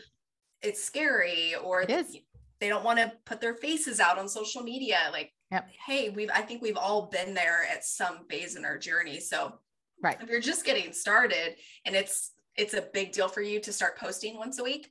it's 0.63 0.83
scary 0.83 1.55
or 1.63 1.83
it 1.83 2.07
they 2.63 2.69
don't 2.69 2.85
want 2.85 3.01
to 3.01 3.13
put 3.27 3.41
their 3.41 3.55
faces 3.55 3.99
out 3.99 4.19
on 4.19 4.29
social 4.29 4.63
media, 4.63 4.97
like 5.11 5.33
Yep. 5.53 5.69
Hey, 5.87 6.09
we've 6.09 6.31
I 6.35 6.41
think 6.41 6.63
we've 6.63 6.79
all 6.79 7.07
been 7.07 7.35
there 7.35 7.67
at 7.71 7.85
some 7.85 8.25
phase 8.29 8.57
in 8.57 8.65
our 8.65 8.79
journey. 8.79 9.21
So 9.21 9.53
right. 10.03 10.17
if 10.21 10.31
you're 10.31 10.41
just 10.41 10.65
getting 10.65 10.93
started 10.95 11.57
and 11.85 11.95
it's 11.95 12.33
it's 12.57 12.73
a 12.75 12.89
big 12.95 13.13
deal 13.13 13.29
for 13.29 13.43
you 13.43 13.61
to 13.61 13.73
start 13.73 13.99
posting 13.99 14.39
once 14.39 14.59
a 14.59 14.65
week, 14.65 14.91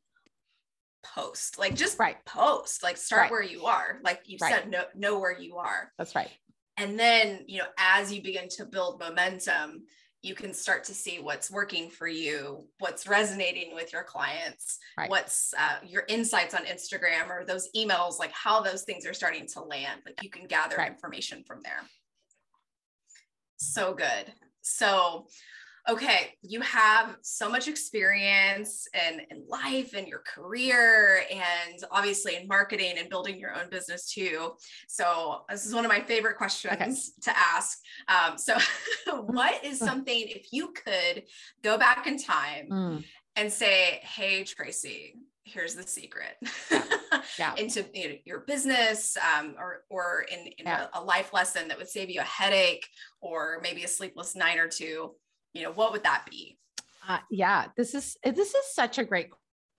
post. 1.03 1.57
Like 1.57 1.75
just 1.75 1.97
right. 1.99 2.23
post. 2.25 2.83
Like 2.83 2.97
start 2.97 3.23
right. 3.23 3.31
where 3.31 3.43
you 3.43 3.65
are. 3.65 3.99
Like 4.03 4.21
you 4.25 4.37
right. 4.39 4.53
said, 4.53 4.69
know, 4.69 4.83
know 4.95 5.19
where 5.19 5.37
you 5.37 5.57
are. 5.57 5.91
That's 5.97 6.15
right. 6.15 6.29
And 6.77 6.97
then, 6.97 7.43
you 7.47 7.59
know, 7.59 7.67
as 7.77 8.13
you 8.13 8.21
begin 8.21 8.47
to 8.57 8.65
build 8.65 8.99
momentum, 8.99 9.83
you 10.21 10.35
can 10.35 10.53
start 10.53 10.83
to 10.83 10.93
see 10.93 11.19
what's 11.19 11.49
working 11.49 11.89
for 11.89 12.07
you, 12.07 12.65
what's 12.79 13.07
resonating 13.07 13.73
with 13.73 13.91
your 13.91 14.03
clients, 14.03 14.77
right. 14.97 15.09
what's 15.09 15.53
uh, 15.57 15.77
your 15.85 16.03
insights 16.07 16.53
on 16.53 16.65
Instagram 16.65 17.29
or 17.29 17.43
those 17.43 17.69
emails, 17.75 18.19
like 18.19 18.31
how 18.31 18.61
those 18.61 18.83
things 18.83 19.05
are 19.05 19.13
starting 19.13 19.47
to 19.47 19.61
land. 19.61 20.01
Like 20.05 20.21
you 20.21 20.29
can 20.29 20.45
gather 20.45 20.77
right. 20.77 20.91
information 20.91 21.43
from 21.43 21.61
there. 21.63 21.81
So 23.57 23.93
good. 23.93 24.31
So, 24.61 25.25
okay, 25.89 26.33
you 26.41 26.61
have 26.61 27.17
so 27.21 27.49
much 27.49 27.67
experience 27.67 28.87
in, 28.93 29.21
in 29.29 29.43
life 29.47 29.93
and 29.93 30.07
your 30.07 30.19
career, 30.19 31.23
and 31.31 31.83
obviously 31.91 32.35
in 32.35 32.47
marketing 32.47 32.95
and 32.97 33.09
building 33.09 33.39
your 33.39 33.53
own 33.55 33.69
business 33.69 34.11
too. 34.11 34.53
So, 34.87 35.41
this 35.49 35.65
is 35.65 35.73
one 35.73 35.85
of 35.85 35.89
my 35.89 36.01
favorite 36.01 36.37
questions 36.37 36.73
okay. 36.73 36.93
to 37.23 37.37
ask. 37.37 37.79
Um, 38.07 38.37
so, 38.37 38.57
what 39.21 39.63
is 39.63 39.79
something, 39.79 40.15
if 40.27 40.47
you 40.51 40.73
could 40.73 41.23
go 41.63 41.77
back 41.77 42.07
in 42.07 42.17
time 42.17 42.67
mm. 42.69 43.03
and 43.35 43.51
say, 43.51 43.99
Hey, 44.03 44.43
Tracy, 44.43 45.15
here's 45.43 45.75
the 45.75 45.83
secret 45.83 46.37
yeah. 46.71 46.83
Yeah. 47.37 47.55
into 47.55 47.85
you 47.93 48.09
know, 48.09 48.15
your 48.25 48.39
business 48.41 49.17
um, 49.17 49.55
or 49.57 49.83
or 49.89 50.25
in, 50.31 50.39
in 50.39 50.65
yeah. 50.65 50.87
a, 50.93 50.99
a, 50.99 51.01
life 51.01 51.33
lesson 51.33 51.67
that 51.67 51.77
would 51.77 51.89
save 51.89 52.09
you 52.09 52.21
a 52.21 52.23
headache 52.23 52.87
or 53.21 53.59
maybe 53.61 53.83
a 53.83 53.87
sleepless 53.87 54.35
night 54.35 54.59
or 54.59 54.67
two 54.67 55.11
you 55.53 55.63
know 55.63 55.71
what 55.71 55.91
would 55.91 56.03
that 56.03 56.25
be? 56.29 56.57
Uh, 57.07 57.17
yeah 57.29 57.65
this 57.75 57.95
is 57.95 58.17
this 58.23 58.53
is 58.53 58.73
such 58.73 58.97
a 58.97 59.05
great 59.05 59.29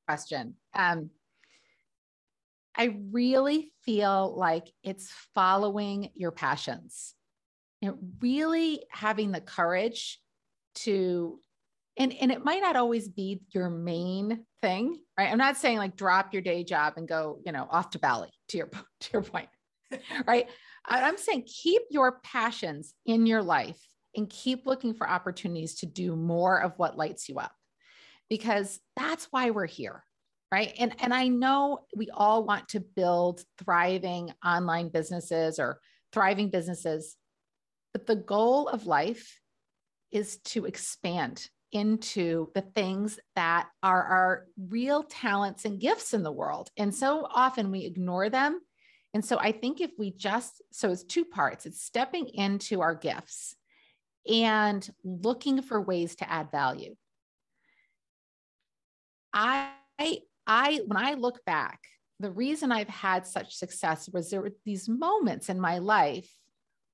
question. 0.07 0.55
Um, 0.75 1.11
i 2.75 2.97
really 3.11 3.71
feel 3.85 4.35
like 4.37 4.73
it's 4.83 5.13
following 5.35 6.11
your 6.15 6.33
passions. 6.33 7.15
Know, 7.83 7.99
really 8.21 8.85
having 8.91 9.33
the 9.33 9.41
courage 9.41 10.21
to 10.77 11.41
and 11.97 12.15
and 12.21 12.31
it 12.31 12.45
might 12.45 12.63
not 12.63 12.77
always 12.77 13.09
be 13.09 13.43
your 13.51 13.69
main 13.69 14.45
thing 14.63 14.99
right? 15.19 15.31
I'm 15.31 15.39
not 15.39 15.57
saying 15.57 15.79
like 15.79 15.97
drop 15.97 16.33
your 16.33 16.43
day 16.43 16.65
job 16.65 16.95
and 16.97 17.09
go 17.09 17.41
you 17.45 17.53
know 17.53 17.67
off 17.71 17.91
to 17.91 17.99
bali 17.99 18.31
to 18.49 18.59
your 18.59 18.69
to 19.01 19.11
your 19.13 19.23
point 19.23 19.49
right? 20.27 20.49
I'm 20.85 21.19
saying 21.19 21.45
keep 21.47 21.83
your 21.91 22.21
passions 22.23 22.95
in 23.05 23.27
your 23.27 23.43
life 23.43 23.81
and 24.17 24.29
keep 24.29 24.67
looking 24.67 24.95
for 24.95 25.09
opportunities 25.09 25.77
to 25.77 25.87
do 25.87 26.17
more 26.17 26.61
of 26.61 26.79
what 26.79 26.97
lights 26.97 27.29
you 27.29 27.39
up 27.39 27.53
because 28.29 28.81
that's 28.97 29.29
why 29.31 29.51
we're 29.51 29.67
here 29.67 30.05
right 30.51 30.75
and 30.79 30.95
and 31.01 31.13
i 31.13 31.29
know 31.29 31.81
we 31.97 32.09
all 32.11 32.45
want 32.45 32.69
to 32.69 32.81
build 32.81 33.43
thriving 33.59 34.33
online 34.45 34.89
businesses 34.89 35.59
or 35.59 35.81
thriving 36.13 36.51
businesses 36.51 37.17
but 37.93 38.07
the 38.07 38.17
goal 38.17 38.69
of 38.69 38.87
life 38.87 39.41
is 40.11 40.39
to 40.39 40.67
expand 40.67 41.49
into 41.73 42.51
the 42.55 42.61
things 42.61 43.19
that 43.35 43.69
are 43.83 44.03
our 44.05 44.47
real 44.69 45.03
talents 45.05 45.65
and 45.65 45.81
gifts 45.81 46.13
in 46.13 46.23
the 46.23 46.31
world. 46.31 46.71
And 46.77 46.95
so 46.95 47.27
often 47.35 47.71
we 47.71 47.87
ignore 47.87 48.29
them. 48.29 48.61
And 49.15 49.25
so 49.25 49.39
I 49.39 49.53
think 49.53 49.81
if 49.81 49.91
we 49.99 50.11
just, 50.11 50.63
so 50.71 50.91
it's 50.91 51.03
two 51.03 51.25
parts 51.25 51.67
it's 51.67 51.83
stepping 51.83 52.29
into 52.29 52.83
our 52.83 52.95
gifts 52.95 53.57
and 54.29 54.89
looking 55.05 55.63
for 55.63 55.81
ways 55.81 56.17
to 56.17 56.31
add 56.31 56.51
value. 56.51 56.95
I, 59.33 59.71
I, 60.47 60.81
when 60.87 60.97
I 60.97 61.15
look 61.15 61.45
back, 61.45 61.81
the 62.21 62.31
reason 62.31 62.71
I've 62.71 62.89
had 62.89 63.27
such 63.27 63.57
success 63.57 64.09
was 64.13 64.31
there 64.31 64.43
were 64.43 64.53
these 64.65 64.89
moments 64.89 65.49
in 65.49 65.59
my 65.59 65.79
life 65.79 66.31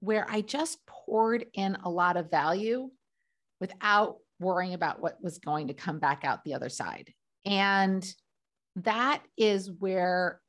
where 0.01 0.27
I 0.29 0.41
just 0.41 0.79
poured 0.87 1.45
in 1.55 1.77
a 1.83 1.91
lot 1.91 2.17
of 2.17 2.31
value 2.31 2.91
without 3.61 4.17
worrying 4.41 4.75
about 4.75 5.01
what 5.01 5.23
was 5.23 5.39
going 5.39 5.69
to 5.69 5.75
come 5.75 5.99
back 5.99 6.25
out 6.25 6.45
the 6.45 6.55
other 6.55 6.69
side. 6.69 7.13
And 7.45 8.07
that 8.77 9.23
is 9.37 9.71
where 9.71 10.41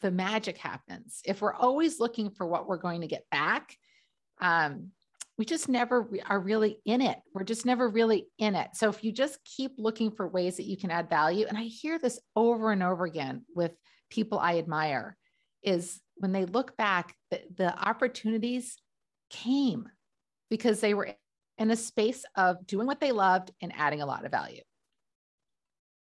the 0.00 0.10
magic 0.10 0.58
happens. 0.58 1.20
If 1.24 1.40
we're 1.40 1.54
always 1.54 1.98
looking 1.98 2.30
for 2.30 2.46
what 2.46 2.68
we're 2.68 2.76
going 2.76 3.00
to 3.00 3.06
get 3.06 3.24
back, 3.30 3.76
um, 4.40 4.92
we 5.38 5.44
just 5.44 5.68
never 5.68 6.02
re- 6.02 6.22
are 6.28 6.40
really 6.40 6.78
in 6.86 7.02
it. 7.02 7.18
We're 7.34 7.44
just 7.44 7.66
never 7.66 7.88
really 7.88 8.28
in 8.38 8.54
it. 8.54 8.70
So 8.74 8.88
if 8.88 9.04
you 9.04 9.12
just 9.12 9.38
keep 9.44 9.72
looking 9.76 10.10
for 10.10 10.26
ways 10.26 10.56
that 10.56 10.66
you 10.66 10.76
can 10.76 10.90
add 10.90 11.10
value, 11.10 11.46
and 11.46 11.58
I 11.58 11.64
hear 11.64 11.98
this 11.98 12.18
over 12.34 12.72
and 12.72 12.82
over 12.82 13.04
again 13.04 13.44
with 13.54 13.72
people 14.10 14.38
I 14.38 14.58
admire, 14.58 15.16
is 15.62 16.00
when 16.16 16.32
they 16.32 16.46
look 16.46 16.76
back, 16.76 17.14
the, 17.30 17.42
the 17.56 17.78
opportunities 17.78 18.76
came 19.28 19.88
because 20.48 20.80
they 20.80 20.94
were 20.94 21.14
in 21.58 21.70
a 21.70 21.76
space 21.76 22.24
of 22.36 22.66
doing 22.66 22.86
what 22.86 23.00
they 23.00 23.12
loved 23.12 23.50
and 23.60 23.72
adding 23.76 24.00
a 24.00 24.06
lot 24.06 24.24
of 24.24 24.30
value. 24.30 24.62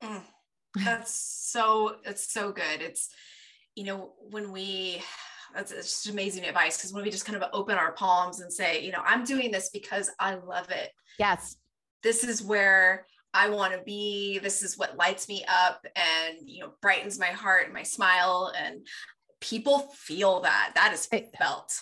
Mm, 0.03 0.23
that's 0.85 1.15
so, 1.15 1.97
it's 2.05 2.33
so 2.33 2.53
good. 2.53 2.81
It's, 2.81 3.09
you 3.75 3.85
know, 3.85 4.13
when 4.31 4.53
we, 4.53 5.03
that's 5.55 5.71
just 5.73 6.09
amazing 6.09 6.45
advice 6.45 6.77
because 6.77 6.93
when 6.93 7.05
we 7.05 7.11
just 7.11 7.25
kind 7.25 7.41
of 7.41 7.49
open 7.53 7.77
our 7.77 7.93
palms 7.93 8.41
and 8.41 8.53
say, 8.53 8.85
you 8.85 8.93
know, 8.93 9.03
I'm 9.05 9.25
doing 9.25 9.51
this 9.51 9.71
because 9.71 10.11
I 10.19 10.35
love 10.35 10.71
it. 10.71 10.91
Yes. 11.19 11.57
This 12.03 12.25
is 12.25 12.43
where 12.43 13.07
I 13.33 13.49
want 13.49 13.73
to 13.73 13.81
be. 13.83 14.39
This 14.39 14.63
is 14.63 14.79
what 14.79 14.97
lights 14.97 15.29
me 15.29 15.45
up 15.49 15.85
and, 15.97 16.49
you 16.49 16.61
know, 16.61 16.73
brightens 16.81 17.19
my 17.19 17.27
heart 17.27 17.65
and 17.65 17.75
my 17.75 17.83
smile. 17.83 18.53
And 18.57 18.87
people 19.41 19.91
feel 19.95 20.41
that. 20.43 20.73
That 20.75 20.93
is 20.93 21.07
felt. 21.39 21.81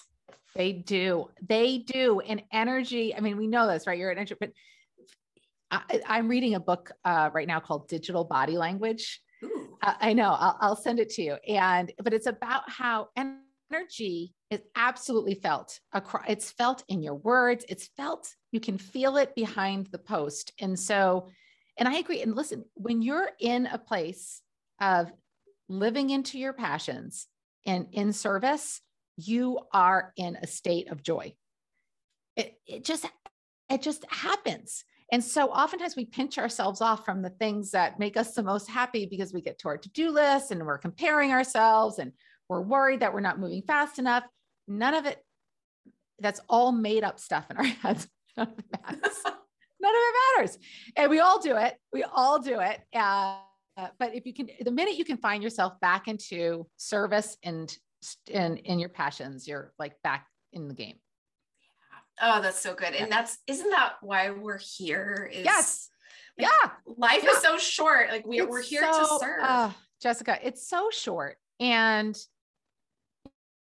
They 0.54 0.72
do. 0.72 1.28
They 1.46 1.78
do. 1.78 2.20
And 2.20 2.42
energy, 2.52 3.14
I 3.14 3.20
mean, 3.20 3.36
we 3.36 3.46
know 3.46 3.66
this, 3.66 3.86
right? 3.86 3.98
You're 3.98 4.10
an 4.10 4.18
energy, 4.18 4.34
but 4.38 4.50
I, 5.70 6.18
am 6.18 6.28
reading 6.28 6.54
a 6.54 6.60
book 6.60 6.92
uh, 7.04 7.30
right 7.32 7.46
now 7.46 7.60
called 7.60 7.88
Digital 7.88 8.24
Body 8.24 8.56
Language. 8.56 9.22
Uh, 9.82 9.94
I 10.00 10.12
know. 10.12 10.36
I'll, 10.38 10.56
I'll 10.60 10.76
send 10.76 11.00
it 11.00 11.10
to 11.10 11.22
you. 11.22 11.34
And, 11.48 11.92
but 12.02 12.12
it's 12.12 12.26
about 12.26 12.68
how 12.70 13.08
energy 13.72 14.34
is 14.50 14.60
absolutely 14.76 15.34
felt. 15.34 15.78
Across, 15.92 16.24
it's 16.28 16.50
felt 16.50 16.84
in 16.88 17.02
your 17.02 17.14
words. 17.14 17.64
It's 17.68 17.88
felt, 17.96 18.28
you 18.50 18.60
can 18.60 18.78
feel 18.78 19.16
it 19.16 19.34
behind 19.34 19.88
the 19.88 19.98
post. 19.98 20.52
And 20.60 20.78
so, 20.78 21.28
and 21.78 21.88
I 21.88 21.94
agree. 21.94 22.22
And 22.22 22.34
listen, 22.34 22.64
when 22.74 23.02
you're 23.02 23.30
in 23.40 23.66
a 23.66 23.78
place 23.78 24.42
of 24.80 25.10
living 25.68 26.10
into 26.10 26.38
your 26.38 26.52
passions 26.52 27.26
and 27.66 27.86
in 27.92 28.12
service, 28.12 28.80
you 29.16 29.58
are 29.72 30.12
in 30.16 30.36
a 30.36 30.46
state 30.46 30.90
of 30.90 31.02
joy. 31.02 31.34
It, 32.36 32.54
it 32.66 32.84
just 32.84 33.06
it 33.70 33.82
just 33.82 34.04
happens. 34.10 34.84
And 35.12 35.22
so 35.22 35.48
oftentimes 35.48 35.96
we 35.96 36.06
pinch 36.06 36.38
ourselves 36.38 36.80
off 36.80 37.04
from 37.04 37.22
the 37.22 37.30
things 37.30 37.70
that 37.70 37.98
make 37.98 38.16
us 38.16 38.34
the 38.34 38.42
most 38.42 38.68
happy 38.68 39.06
because 39.06 39.32
we 39.32 39.40
get 39.40 39.58
to 39.60 39.68
our 39.68 39.78
to-do 39.78 40.10
list 40.10 40.50
and 40.50 40.64
we're 40.64 40.78
comparing 40.78 41.32
ourselves 41.32 41.98
and 41.98 42.12
we're 42.52 42.60
worried 42.60 43.00
that 43.00 43.12
we're 43.12 43.20
not 43.20 43.38
moving 43.38 43.62
fast 43.62 43.98
enough. 43.98 44.24
None 44.68 44.94
of 44.94 45.06
it, 45.06 45.22
that's 46.18 46.40
all 46.48 46.72
made 46.72 47.04
up 47.04 47.18
stuff 47.18 47.46
in 47.50 47.56
our 47.56 47.64
heads. 47.82 48.06
None 48.36 48.48
of 48.48 48.58
it 48.58 48.64
matters. 48.86 49.18
None 49.24 49.94
of 49.94 50.00
it 50.00 50.14
matters. 50.36 50.58
And 50.96 51.10
we 51.10 51.18
all 51.18 51.40
do 51.40 51.56
it. 51.56 51.74
We 51.92 52.04
all 52.04 52.38
do 52.38 52.60
it. 52.60 52.80
Uh, 52.94 53.38
but 53.98 54.14
if 54.14 54.26
you 54.26 54.32
can, 54.32 54.48
the 54.60 54.70
minute 54.70 54.94
you 54.94 55.04
can 55.04 55.16
find 55.16 55.42
yourself 55.42 55.80
back 55.80 56.06
into 56.06 56.66
service 56.76 57.36
and 57.42 57.76
in 58.28 58.56
in 58.58 58.78
your 58.78 58.88
passions 58.88 59.46
you're 59.46 59.72
like 59.78 59.94
back 60.02 60.26
in 60.52 60.68
the 60.68 60.74
game 60.74 60.96
oh 62.20 62.40
that's 62.42 62.60
so 62.60 62.74
good 62.74 62.94
and 62.94 63.10
that's 63.10 63.38
isn't 63.46 63.70
that 63.70 63.94
why 64.00 64.30
we're 64.30 64.58
here 64.58 65.30
is, 65.32 65.44
yes 65.44 65.88
like, 66.38 66.48
yeah 66.48 66.70
life 66.96 67.22
yeah. 67.22 67.30
is 67.30 67.38
so 67.38 67.56
short 67.58 68.10
like 68.10 68.26
we, 68.26 68.42
we're 68.42 68.62
here 68.62 68.82
so, 68.92 69.00
to 69.00 69.18
serve 69.20 69.42
uh, 69.42 69.70
jessica 70.02 70.38
it's 70.42 70.68
so 70.68 70.88
short 70.90 71.36
and 71.60 72.18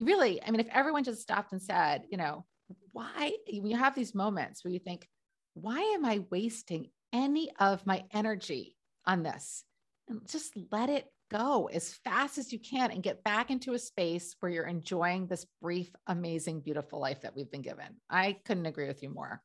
really 0.01 0.41
i 0.43 0.51
mean 0.51 0.59
if 0.59 0.67
everyone 0.71 1.03
just 1.03 1.21
stopped 1.21 1.51
and 1.51 1.61
said 1.61 2.03
you 2.09 2.17
know 2.17 2.45
why 2.91 3.31
you 3.47 3.75
have 3.75 3.95
these 3.95 4.15
moments 4.15 4.63
where 4.63 4.71
you 4.71 4.79
think 4.79 5.07
why 5.53 5.79
am 5.79 6.05
i 6.05 6.23
wasting 6.29 6.89
any 7.13 7.51
of 7.59 7.85
my 7.85 8.03
energy 8.11 8.75
on 9.05 9.23
this 9.23 9.63
and 10.07 10.27
just 10.27 10.53
let 10.71 10.89
it 10.89 11.05
go 11.31 11.69
as 11.73 11.93
fast 12.03 12.37
as 12.37 12.51
you 12.51 12.59
can 12.59 12.91
and 12.91 13.01
get 13.01 13.23
back 13.23 13.49
into 13.49 13.73
a 13.73 13.79
space 13.79 14.35
where 14.39 14.51
you're 14.51 14.65
enjoying 14.65 15.27
this 15.27 15.45
brief, 15.61 15.89
amazing, 16.07 16.59
beautiful 16.59 16.99
life 16.99 17.21
that 17.21 17.35
we've 17.35 17.49
been 17.49 17.61
given. 17.61 17.85
I 18.09 18.37
couldn't 18.45 18.65
agree 18.65 18.87
with 18.87 19.01
you 19.01 19.09
more. 19.09 19.41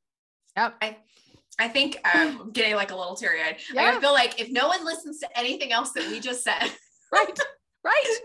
Yep. 0.57 0.75
I, 0.83 0.97
I 1.59 1.69
think 1.69 1.99
um, 2.14 2.40
I'm 2.42 2.51
getting 2.51 2.75
like 2.75 2.90
a 2.90 2.97
little 2.97 3.14
teary 3.14 3.40
eyed. 3.40 3.59
Yeah. 3.73 3.95
I 3.97 4.01
feel 4.01 4.12
like 4.12 4.40
if 4.40 4.51
no 4.51 4.66
one 4.66 4.85
listens 4.85 5.21
to 5.21 5.38
anything 5.38 5.73
else 5.73 5.92
that 5.92 6.09
we 6.09 6.19
just 6.19 6.42
said, 6.42 6.71
right, 7.12 7.38
right, 7.85 8.19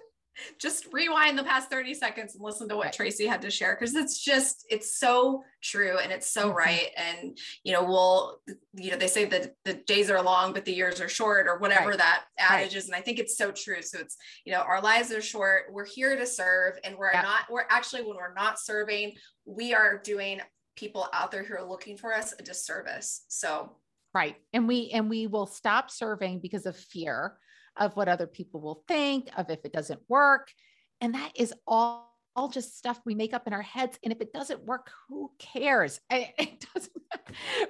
just 0.59 0.87
rewind 0.91 1.37
the 1.37 1.43
past 1.43 1.69
30 1.69 1.93
seconds 1.93 2.35
and 2.35 2.43
listen 2.43 2.67
to 2.69 2.75
what. 2.75 2.93
Tracy 2.93 3.25
had 3.25 3.41
to 3.41 3.51
share 3.51 3.75
because 3.79 3.95
it's 3.95 4.23
just 4.23 4.65
it's 4.69 4.97
so 4.97 5.43
true 5.61 5.97
and 5.99 6.11
it's 6.11 6.29
so 6.29 6.47
mm-hmm. 6.47 6.57
right 6.57 6.89
and 6.97 7.37
you 7.63 7.71
know 7.71 7.83
we'll 7.83 8.39
you 8.73 8.91
know 8.91 8.97
they 8.97 9.07
say 9.07 9.25
that 9.25 9.55
the 9.65 9.73
days 9.73 10.09
are 10.09 10.21
long 10.21 10.53
but 10.53 10.65
the 10.65 10.73
years 10.73 10.99
are 10.99 11.09
short 11.09 11.47
or 11.47 11.57
whatever 11.59 11.89
right. 11.89 11.99
that 11.99 12.23
adage 12.37 12.69
right. 12.69 12.75
is 12.75 12.85
and 12.87 12.95
I 12.95 13.01
think 13.01 13.19
it's 13.19 13.37
so 13.37 13.51
true 13.51 13.81
so 13.81 13.99
it's 13.99 14.17
you 14.45 14.51
know 14.51 14.61
our 14.61 14.81
lives 14.81 15.11
are 15.11 15.21
short 15.21 15.65
we're 15.71 15.85
here 15.85 16.15
to 16.17 16.25
serve 16.25 16.77
and 16.83 16.95
we're 16.97 17.11
yeah. 17.11 17.21
not 17.21 17.43
we're 17.49 17.65
actually 17.69 18.03
when 18.03 18.15
we're 18.15 18.33
not 18.33 18.59
serving 18.59 19.13
we 19.45 19.73
are 19.73 19.97
doing 19.97 20.41
people 20.75 21.07
out 21.13 21.31
there 21.31 21.43
who 21.43 21.55
are 21.55 21.67
looking 21.67 21.97
for 21.97 22.13
us 22.13 22.33
a 22.39 22.43
disservice 22.43 23.25
so 23.27 23.75
right 24.13 24.35
and 24.53 24.67
we 24.67 24.89
and 24.93 25.09
we 25.09 25.27
will 25.27 25.47
stop 25.47 25.91
serving 25.91 26.39
because 26.39 26.65
of 26.65 26.75
fear 26.75 27.37
of 27.77 27.95
what 27.95 28.07
other 28.07 28.27
people 28.27 28.61
will 28.61 28.83
think, 28.87 29.29
of 29.37 29.49
if 29.49 29.59
it 29.65 29.73
doesn't 29.73 30.01
work. 30.07 30.51
And 30.99 31.15
that 31.15 31.31
is 31.35 31.53
all 31.65 32.11
all 32.33 32.47
just 32.47 32.77
stuff 32.77 32.99
we 33.05 33.13
make 33.13 33.33
up 33.33 33.45
in 33.45 33.53
our 33.53 33.61
heads. 33.61 33.99
And 34.03 34.13
if 34.13 34.21
it 34.21 34.31
doesn't 34.31 34.63
work, 34.63 34.89
who 35.09 35.31
cares? 35.37 35.99
It 36.11 36.65
doesn't, 36.73 36.93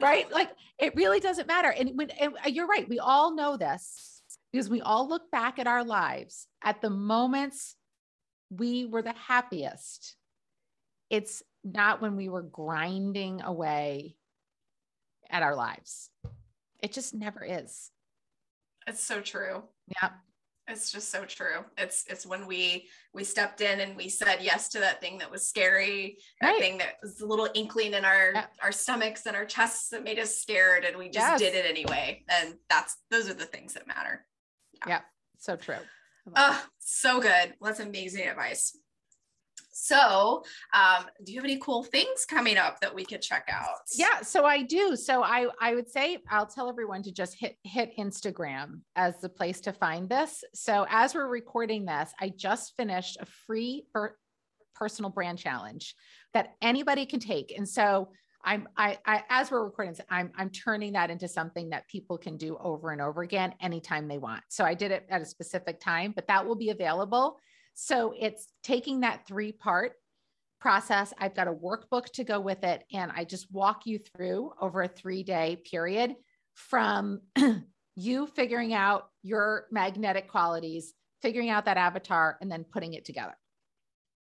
right? 0.02 0.32
Like 0.32 0.52
it 0.78 0.96
really 0.96 1.20
doesn't 1.20 1.48
matter. 1.48 1.70
And 1.70 1.92
when 1.96 2.10
and 2.12 2.34
uh, 2.46 2.50
you're 2.50 2.68
right, 2.68 2.88
we 2.88 3.00
all 3.00 3.36
know 3.36 3.58
this 3.58 4.22
because 4.52 4.70
we 4.70 4.82
all 4.82 5.08
look 5.08 5.32
back 5.32 5.60
at 5.60 5.68
our 5.68 5.84
lives 5.84 6.48
at 6.64 6.82
the 6.82 6.90
moments 6.90 7.76
we 8.50 8.86
were 8.86 9.02
the 9.02 9.14
happiest. 9.14 10.16
It's 11.10 11.42
not 11.64 12.02
when 12.02 12.16
we 12.16 12.30
were 12.30 12.42
grinding 12.42 13.42
away 13.42 14.16
at 15.30 15.44
our 15.44 15.56
lives. 15.56 16.10
It 16.82 16.92
just 16.92 17.14
never 17.14 17.44
is. 17.44 17.92
It's 18.88 19.04
so 19.04 19.22
true. 19.22 19.64
Yeah. 20.02 20.10
It's 20.68 20.92
just 20.92 21.12
so 21.12 21.26
true. 21.26 21.66
It's 21.78 22.06
it's 22.08 22.26
when 22.26 22.48
we 22.48 22.88
we 23.14 23.24
stepped 23.24 23.62
in 23.62 23.82
and 23.82 23.98
we 23.98 24.08
said 24.08 24.38
yes 24.42 24.70
to 24.70 24.80
that 24.80 25.02
thing 25.02 25.18
that 25.18 25.30
was 25.30 25.48
scary, 25.48 26.18
that 26.40 26.60
thing 26.60 26.78
that 26.78 26.98
was 27.02 27.20
a 27.20 27.26
little 27.26 27.50
inkling 27.56 27.94
in 27.94 28.06
our 28.06 28.32
yeah. 28.34 28.46
our 28.62 28.72
stomachs 28.72 29.26
and 29.26 29.36
our 29.36 29.44
chests 29.44 29.90
that 29.90 30.04
made 30.04 30.20
us 30.20 30.38
scared, 30.38 30.86
and 30.86 30.98
we 30.98 31.10
just 31.10 31.32
yes. 31.32 31.40
did 31.40 31.56
it 31.56 31.66
anyway. 31.66 32.24
And 32.30 32.56
that's 32.70 32.96
those 33.10 33.30
are 33.30 33.34
the 33.34 33.46
things 33.46 33.74
that 33.74 33.88
matter. 33.88 34.26
Yeah, 34.74 34.90
yeah 34.90 35.02
so 35.40 35.56
true. 35.56 35.76
Oh, 36.36 36.64
so 36.80 37.20
good. 37.20 37.56
That's 37.62 37.80
amazing 37.80 38.28
advice. 38.28 38.78
So, 39.72 40.44
um, 40.74 41.06
do 41.24 41.32
you 41.32 41.40
have 41.40 41.46
any 41.46 41.58
cool 41.58 41.84
things 41.84 42.26
coming 42.26 42.58
up 42.58 42.80
that 42.82 42.94
we 42.94 43.06
could 43.06 43.22
check 43.22 43.50
out? 43.52 43.78
Yeah, 43.96 44.22
so 44.22 44.46
I 44.46 44.64
do. 44.64 44.96
So 44.96 45.24
I 45.24 45.48
I 45.60 45.76
would 45.76 45.90
say 45.90 46.20
I'll 46.30 46.46
tell 46.46 46.70
everyone 46.70 47.04
to 47.04 47.12
just 47.12 47.36
hit 47.40 47.58
hit 47.64 47.96
Instagram 47.98 48.82
as 48.96 49.20
the 49.22 49.30
place 49.30 49.62
to 49.62 49.74
find 49.74 50.10
this. 50.10 50.44
So 50.54 50.86
as 50.90 51.16
we're 51.16 51.28
recording 51.28 51.86
this, 51.86 52.12
I 52.20 52.34
just 52.36 52.76
finished 52.76 53.18
a 53.20 53.26
free 53.26 53.86
per- 53.94 54.16
personal 54.76 55.10
brand 55.10 55.40
challenge 55.40 55.96
that 56.34 56.56
anybody 56.62 57.06
can 57.06 57.20
take. 57.20 57.54
And 57.56 57.68
so 57.68 58.10
I'm 58.44 58.68
I, 58.76 58.98
I 59.06 59.24
as 59.30 59.52
we're 59.52 59.64
recording 59.64 59.96
I'm 60.10 60.32
I'm 60.36 60.50
turning 60.50 60.94
that 60.94 61.10
into 61.10 61.28
something 61.28 61.70
that 61.70 61.88
people 61.88 62.18
can 62.18 62.38
do 62.38 62.58
over 62.60 62.92
and 62.92 63.02
over 63.02 63.22
again 63.22 63.54
anytime 63.62 64.08
they 64.08 64.18
want. 64.18 64.44
So 64.50 64.66
I 64.66 64.74
did 64.74 64.92
it 64.92 65.06
at 65.10 65.22
a 65.22 65.26
specific 65.26 65.80
time, 65.80 66.14
but 66.16 66.28
that 66.28 66.46
will 66.46 66.56
be 66.56 66.72
available. 66.72 67.40
So 67.74 68.14
it's 68.18 68.48
taking 68.64 69.02
that 69.02 69.28
three 69.28 69.52
part 69.52 69.94
process. 70.60 71.14
I've 71.18 71.36
got 71.36 71.48
a 71.48 71.54
workbook 71.54 72.06
to 72.14 72.24
go 72.24 72.40
with 72.40 72.64
it, 72.64 72.84
and 72.94 73.12
I 73.16 73.24
just 73.24 73.52
walk 73.52 73.86
you 73.86 74.00
through 74.00 74.52
over 74.60 74.84
a 74.84 74.88
three 74.88 75.24
day 75.24 75.62
period 75.70 76.16
from 76.56 77.22
you 77.96 78.28
figuring 78.28 78.74
out 78.74 79.10
your 79.24 79.66
magnetic 79.72 80.30
qualities, 80.30 80.94
figuring 81.22 81.50
out 81.50 81.66
that 81.66 81.78
avatar, 81.78 82.38
and 82.42 82.52
then 82.52 82.64
putting 82.64 82.94
it 82.94 83.06
together. 83.06 83.36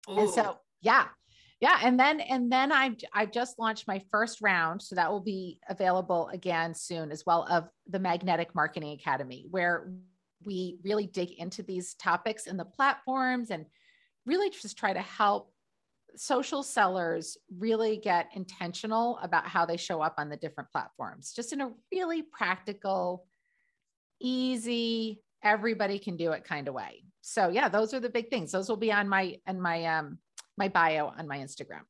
Ooh. 0.09 0.19
And 0.19 0.29
so, 0.29 0.57
yeah, 0.81 1.07
yeah 1.59 1.79
and 1.83 1.99
then 1.99 2.19
and 2.19 2.51
then 2.51 2.71
i've 2.71 2.95
i've 3.13 3.31
just 3.31 3.57
launched 3.57 3.87
my 3.87 4.01
first 4.11 4.41
round 4.41 4.81
so 4.81 4.95
that 4.95 5.11
will 5.11 5.21
be 5.21 5.59
available 5.69 6.29
again 6.31 6.73
soon 6.73 7.11
as 7.11 7.23
well 7.25 7.45
of 7.49 7.67
the 7.87 7.99
magnetic 7.99 8.53
marketing 8.53 8.91
academy 8.91 9.45
where 9.49 9.91
we 10.43 10.77
really 10.83 11.07
dig 11.07 11.31
into 11.31 11.63
these 11.63 11.93
topics 11.95 12.47
in 12.47 12.57
the 12.57 12.65
platforms 12.65 13.51
and 13.51 13.65
really 14.25 14.49
just 14.49 14.77
try 14.77 14.93
to 14.93 15.01
help 15.01 15.51
social 16.15 16.63
sellers 16.63 17.37
really 17.57 17.97
get 17.97 18.29
intentional 18.33 19.19
about 19.21 19.47
how 19.47 19.65
they 19.65 19.77
show 19.77 20.01
up 20.01 20.15
on 20.17 20.29
the 20.29 20.37
different 20.37 20.71
platforms 20.71 21.33
just 21.33 21.53
in 21.53 21.61
a 21.61 21.71
really 21.91 22.23
practical 22.23 23.25
easy 24.19 25.21
everybody 25.43 25.99
can 25.99 26.17
do 26.17 26.31
it 26.31 26.43
kind 26.43 26.67
of 26.67 26.73
way 26.73 27.03
so 27.21 27.49
yeah 27.49 27.69
those 27.69 27.93
are 27.93 27.99
the 27.99 28.09
big 28.09 28.29
things 28.29 28.51
those 28.51 28.67
will 28.67 28.77
be 28.77 28.91
on 28.91 29.07
my 29.07 29.37
and 29.45 29.61
my 29.61 29.85
um 29.85 30.17
my 30.57 30.67
bio 30.67 31.13
on 31.17 31.27
my 31.27 31.37
Instagram. 31.37 31.81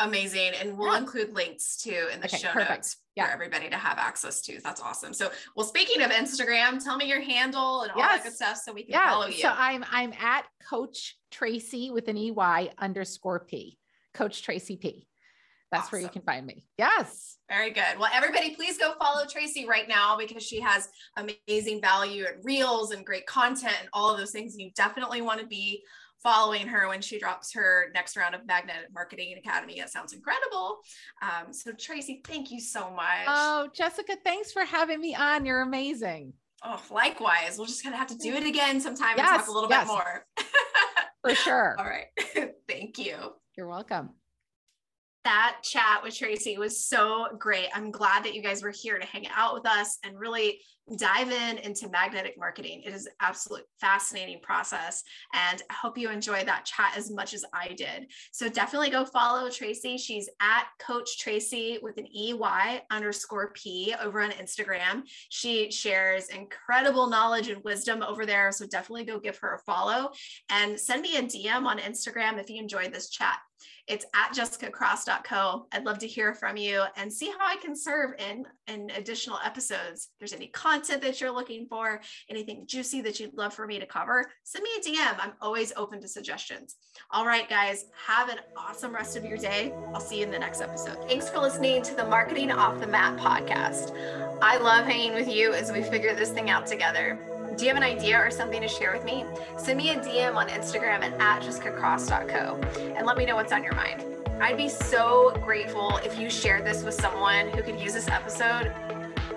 Amazing. 0.00 0.52
And 0.60 0.76
we'll 0.76 0.92
yeah. 0.92 0.98
include 0.98 1.32
links 1.34 1.76
too 1.76 2.08
in 2.12 2.20
the 2.20 2.26
okay, 2.26 2.38
show 2.38 2.48
perfect. 2.48 2.70
notes 2.70 2.96
yeah. 3.16 3.26
for 3.26 3.32
everybody 3.32 3.68
to 3.68 3.76
have 3.76 3.98
access 3.98 4.40
to. 4.42 4.60
That's 4.62 4.80
awesome. 4.80 5.12
So, 5.12 5.30
well, 5.56 5.66
speaking 5.66 6.02
of 6.02 6.10
Instagram, 6.10 6.82
tell 6.82 6.96
me 6.96 7.06
your 7.06 7.20
handle 7.20 7.82
and 7.82 7.92
all 7.92 7.98
yes. 7.98 8.22
that 8.22 8.24
good 8.24 8.36
stuff 8.36 8.56
so 8.56 8.72
we 8.72 8.82
can 8.82 8.92
yeah. 8.92 9.10
follow 9.10 9.26
you. 9.26 9.38
So 9.38 9.52
I'm 9.54 9.84
I'm 9.90 10.12
at 10.14 10.44
Coach 10.68 11.16
Tracy 11.30 11.90
with 11.90 12.08
an 12.08 12.16
EY 12.16 12.70
underscore 12.78 13.40
P. 13.40 13.78
Coach 14.14 14.42
Tracy 14.42 14.76
P. 14.76 15.06
That's 15.70 15.84
awesome. 15.84 15.98
where 15.98 16.02
you 16.02 16.08
can 16.08 16.22
find 16.22 16.44
me. 16.44 16.66
Yes. 16.78 17.36
Very 17.48 17.70
good. 17.70 17.98
Well, 17.98 18.10
everybody, 18.12 18.56
please 18.56 18.76
go 18.76 18.94
follow 18.98 19.24
Tracy 19.26 19.66
right 19.68 19.88
now 19.88 20.16
because 20.16 20.42
she 20.42 20.60
has 20.60 20.88
amazing 21.16 21.80
value 21.80 22.26
and 22.26 22.44
reels 22.44 22.90
and 22.90 23.06
great 23.06 23.26
content 23.26 23.76
and 23.78 23.88
all 23.92 24.10
of 24.10 24.18
those 24.18 24.32
things. 24.32 24.56
You 24.58 24.72
definitely 24.74 25.20
want 25.20 25.40
to 25.40 25.46
be 25.46 25.84
following 26.22 26.66
her 26.66 26.88
when 26.88 27.00
she 27.00 27.18
drops 27.18 27.52
her 27.54 27.90
next 27.94 28.16
round 28.16 28.34
of 28.34 28.46
Magnetic 28.46 28.92
Marketing 28.92 29.36
Academy. 29.38 29.78
That 29.78 29.90
sounds 29.90 30.12
incredible. 30.12 30.78
Um, 31.22 31.52
so, 31.52 31.72
Tracy, 31.72 32.20
thank 32.26 32.50
you 32.50 32.60
so 32.60 32.90
much. 32.90 33.26
Oh, 33.26 33.68
Jessica, 33.74 34.16
thanks 34.24 34.52
for 34.52 34.64
having 34.64 35.00
me 35.00 35.14
on. 35.14 35.46
You're 35.46 35.62
amazing. 35.62 36.32
Oh, 36.62 36.80
likewise. 36.90 37.56
We'll 37.56 37.66
just 37.66 37.82
kind 37.82 37.94
of 37.94 37.98
have 37.98 38.08
to 38.08 38.18
do 38.18 38.34
it 38.34 38.44
again 38.44 38.80
sometime 38.80 39.14
yes, 39.16 39.28
and 39.28 39.38
talk 39.40 39.48
a 39.48 39.52
little 39.52 39.70
yes. 39.70 39.86
bit 39.86 39.92
more. 39.92 40.26
for 41.24 41.34
sure. 41.34 41.76
All 41.78 41.86
right. 41.86 42.52
thank 42.68 42.98
you. 42.98 43.16
You're 43.56 43.68
welcome 43.68 44.10
that 45.24 45.58
chat 45.62 46.02
with 46.02 46.16
Tracy 46.16 46.56
was 46.56 46.84
so 46.84 47.26
great. 47.38 47.68
I'm 47.74 47.90
glad 47.90 48.24
that 48.24 48.34
you 48.34 48.42
guys 48.42 48.62
were 48.62 48.72
here 48.74 48.98
to 48.98 49.06
hang 49.06 49.26
out 49.28 49.54
with 49.54 49.66
us 49.66 49.98
and 50.04 50.18
really 50.18 50.60
dive 50.96 51.30
in 51.30 51.58
into 51.58 51.88
magnetic 51.88 52.36
marketing. 52.38 52.82
It 52.84 52.92
is 52.92 53.08
absolute 53.20 53.62
fascinating 53.80 54.40
process. 54.42 55.02
And 55.32 55.62
I 55.70 55.74
hope 55.74 55.96
you 55.96 56.10
enjoyed 56.10 56.46
that 56.46 56.64
chat 56.64 56.94
as 56.96 57.10
much 57.10 57.34
as 57.34 57.44
I 57.52 57.68
did. 57.68 58.10
So 58.32 58.48
definitely 58.48 58.90
go 58.90 59.04
follow 59.04 59.50
Tracy. 59.50 59.96
She's 59.96 60.28
at 60.40 60.64
Coach 60.78 61.18
Tracy 61.18 61.78
with 61.82 61.98
an 61.98 62.06
EY 62.06 62.82
underscore 62.90 63.52
P 63.52 63.94
over 64.02 64.20
on 64.20 64.30
Instagram. 64.32 65.02
She 65.28 65.70
shares 65.70 66.28
incredible 66.28 67.08
knowledge 67.08 67.48
and 67.48 67.62
wisdom 67.62 68.02
over 68.02 68.26
there. 68.26 68.50
So 68.52 68.66
definitely 68.66 69.04
go 69.04 69.20
give 69.20 69.38
her 69.38 69.54
a 69.54 69.58
follow 69.60 70.10
and 70.50 70.78
send 70.78 71.02
me 71.02 71.16
a 71.16 71.22
DM 71.22 71.66
on 71.66 71.78
Instagram 71.78 72.40
if 72.40 72.50
you 72.50 72.60
enjoyed 72.60 72.92
this 72.92 73.10
chat. 73.10 73.38
It's 73.86 74.06
at 74.14 74.32
jessicacross.co. 74.34 75.66
I'd 75.72 75.84
love 75.84 75.98
to 75.98 76.06
hear 76.06 76.34
from 76.34 76.56
you 76.56 76.82
and 76.96 77.12
see 77.12 77.30
how 77.30 77.46
I 77.46 77.56
can 77.56 77.76
serve 77.76 78.12
in, 78.18 78.44
in 78.66 78.90
additional 78.90 79.38
episodes. 79.44 80.08
If 80.12 80.18
there's 80.18 80.32
any 80.32 80.48
content 80.48 81.02
that 81.02 81.20
you're 81.20 81.30
looking 81.30 81.66
for, 81.66 82.00
anything 82.28 82.64
juicy 82.66 83.00
that 83.02 83.20
you'd 83.20 83.34
love 83.34 83.54
for 83.54 83.66
me 83.66 83.78
to 83.78 83.86
cover, 83.86 84.30
send 84.44 84.62
me 84.62 84.70
a 84.78 84.80
DM. 84.80 85.16
I'm 85.18 85.32
always 85.40 85.72
open 85.76 86.00
to 86.00 86.08
suggestions. 86.08 86.76
All 87.10 87.26
right, 87.26 87.48
guys, 87.48 87.86
have 88.06 88.28
an 88.28 88.38
awesome 88.56 88.94
rest 88.94 89.16
of 89.16 89.24
your 89.24 89.38
day. 89.38 89.72
I'll 89.94 90.00
see 90.00 90.18
you 90.18 90.24
in 90.24 90.30
the 90.30 90.38
next 90.38 90.60
episode. 90.60 90.98
Thanks 91.08 91.28
for 91.28 91.38
listening 91.38 91.82
to 91.82 91.94
the 91.94 92.06
Marketing 92.06 92.50
Off 92.50 92.80
the 92.80 92.86
Mat 92.86 93.18
podcast. 93.18 93.96
I 94.42 94.58
love 94.58 94.86
hanging 94.86 95.14
with 95.14 95.28
you 95.28 95.52
as 95.52 95.72
we 95.72 95.82
figure 95.82 96.14
this 96.14 96.30
thing 96.30 96.50
out 96.50 96.66
together. 96.66 97.29
Do 97.60 97.66
you 97.66 97.74
have 97.74 97.76
an 97.76 97.86
idea 97.86 98.16
or 98.16 98.30
something 98.30 98.62
to 98.62 98.68
share 98.68 98.90
with 98.90 99.04
me? 99.04 99.26
Send 99.58 99.76
me 99.76 99.90
a 99.90 99.96
DM 99.98 100.34
on 100.34 100.48
Instagram 100.48 101.02
at, 101.20 101.42
jessicacross.co 101.42 102.58
and 102.96 103.06
let 103.06 103.18
me 103.18 103.26
know 103.26 103.36
what's 103.36 103.52
on 103.52 103.62
your 103.62 103.74
mind. 103.74 104.02
I'd 104.40 104.56
be 104.56 104.70
so 104.70 105.38
grateful 105.44 105.98
if 105.98 106.18
you 106.18 106.30
shared 106.30 106.64
this 106.64 106.82
with 106.82 106.94
someone 106.94 107.50
who 107.50 107.62
could 107.62 107.78
use 107.78 107.92
this 107.92 108.08
episode. 108.08 108.72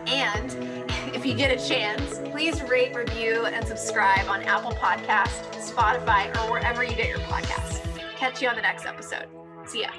And 0.07 0.55
if 1.13 1.25
you 1.25 1.33
get 1.33 1.51
a 1.51 1.67
chance, 1.67 2.19
please 2.31 2.61
rate, 2.63 2.95
review, 2.95 3.45
and 3.45 3.67
subscribe 3.67 4.29
on 4.29 4.41
Apple 4.43 4.71
Podcast, 4.71 5.43
Spotify, 5.55 6.33
or 6.37 6.49
wherever 6.49 6.81
you 6.81 6.95
get 6.95 7.09
your 7.09 7.19
podcasts. 7.19 7.85
Catch 8.15 8.41
you 8.41 8.47
on 8.47 8.55
the 8.55 8.61
next 8.61 8.85
episode. 8.85 9.27
See 9.65 9.81
ya. 9.81 9.89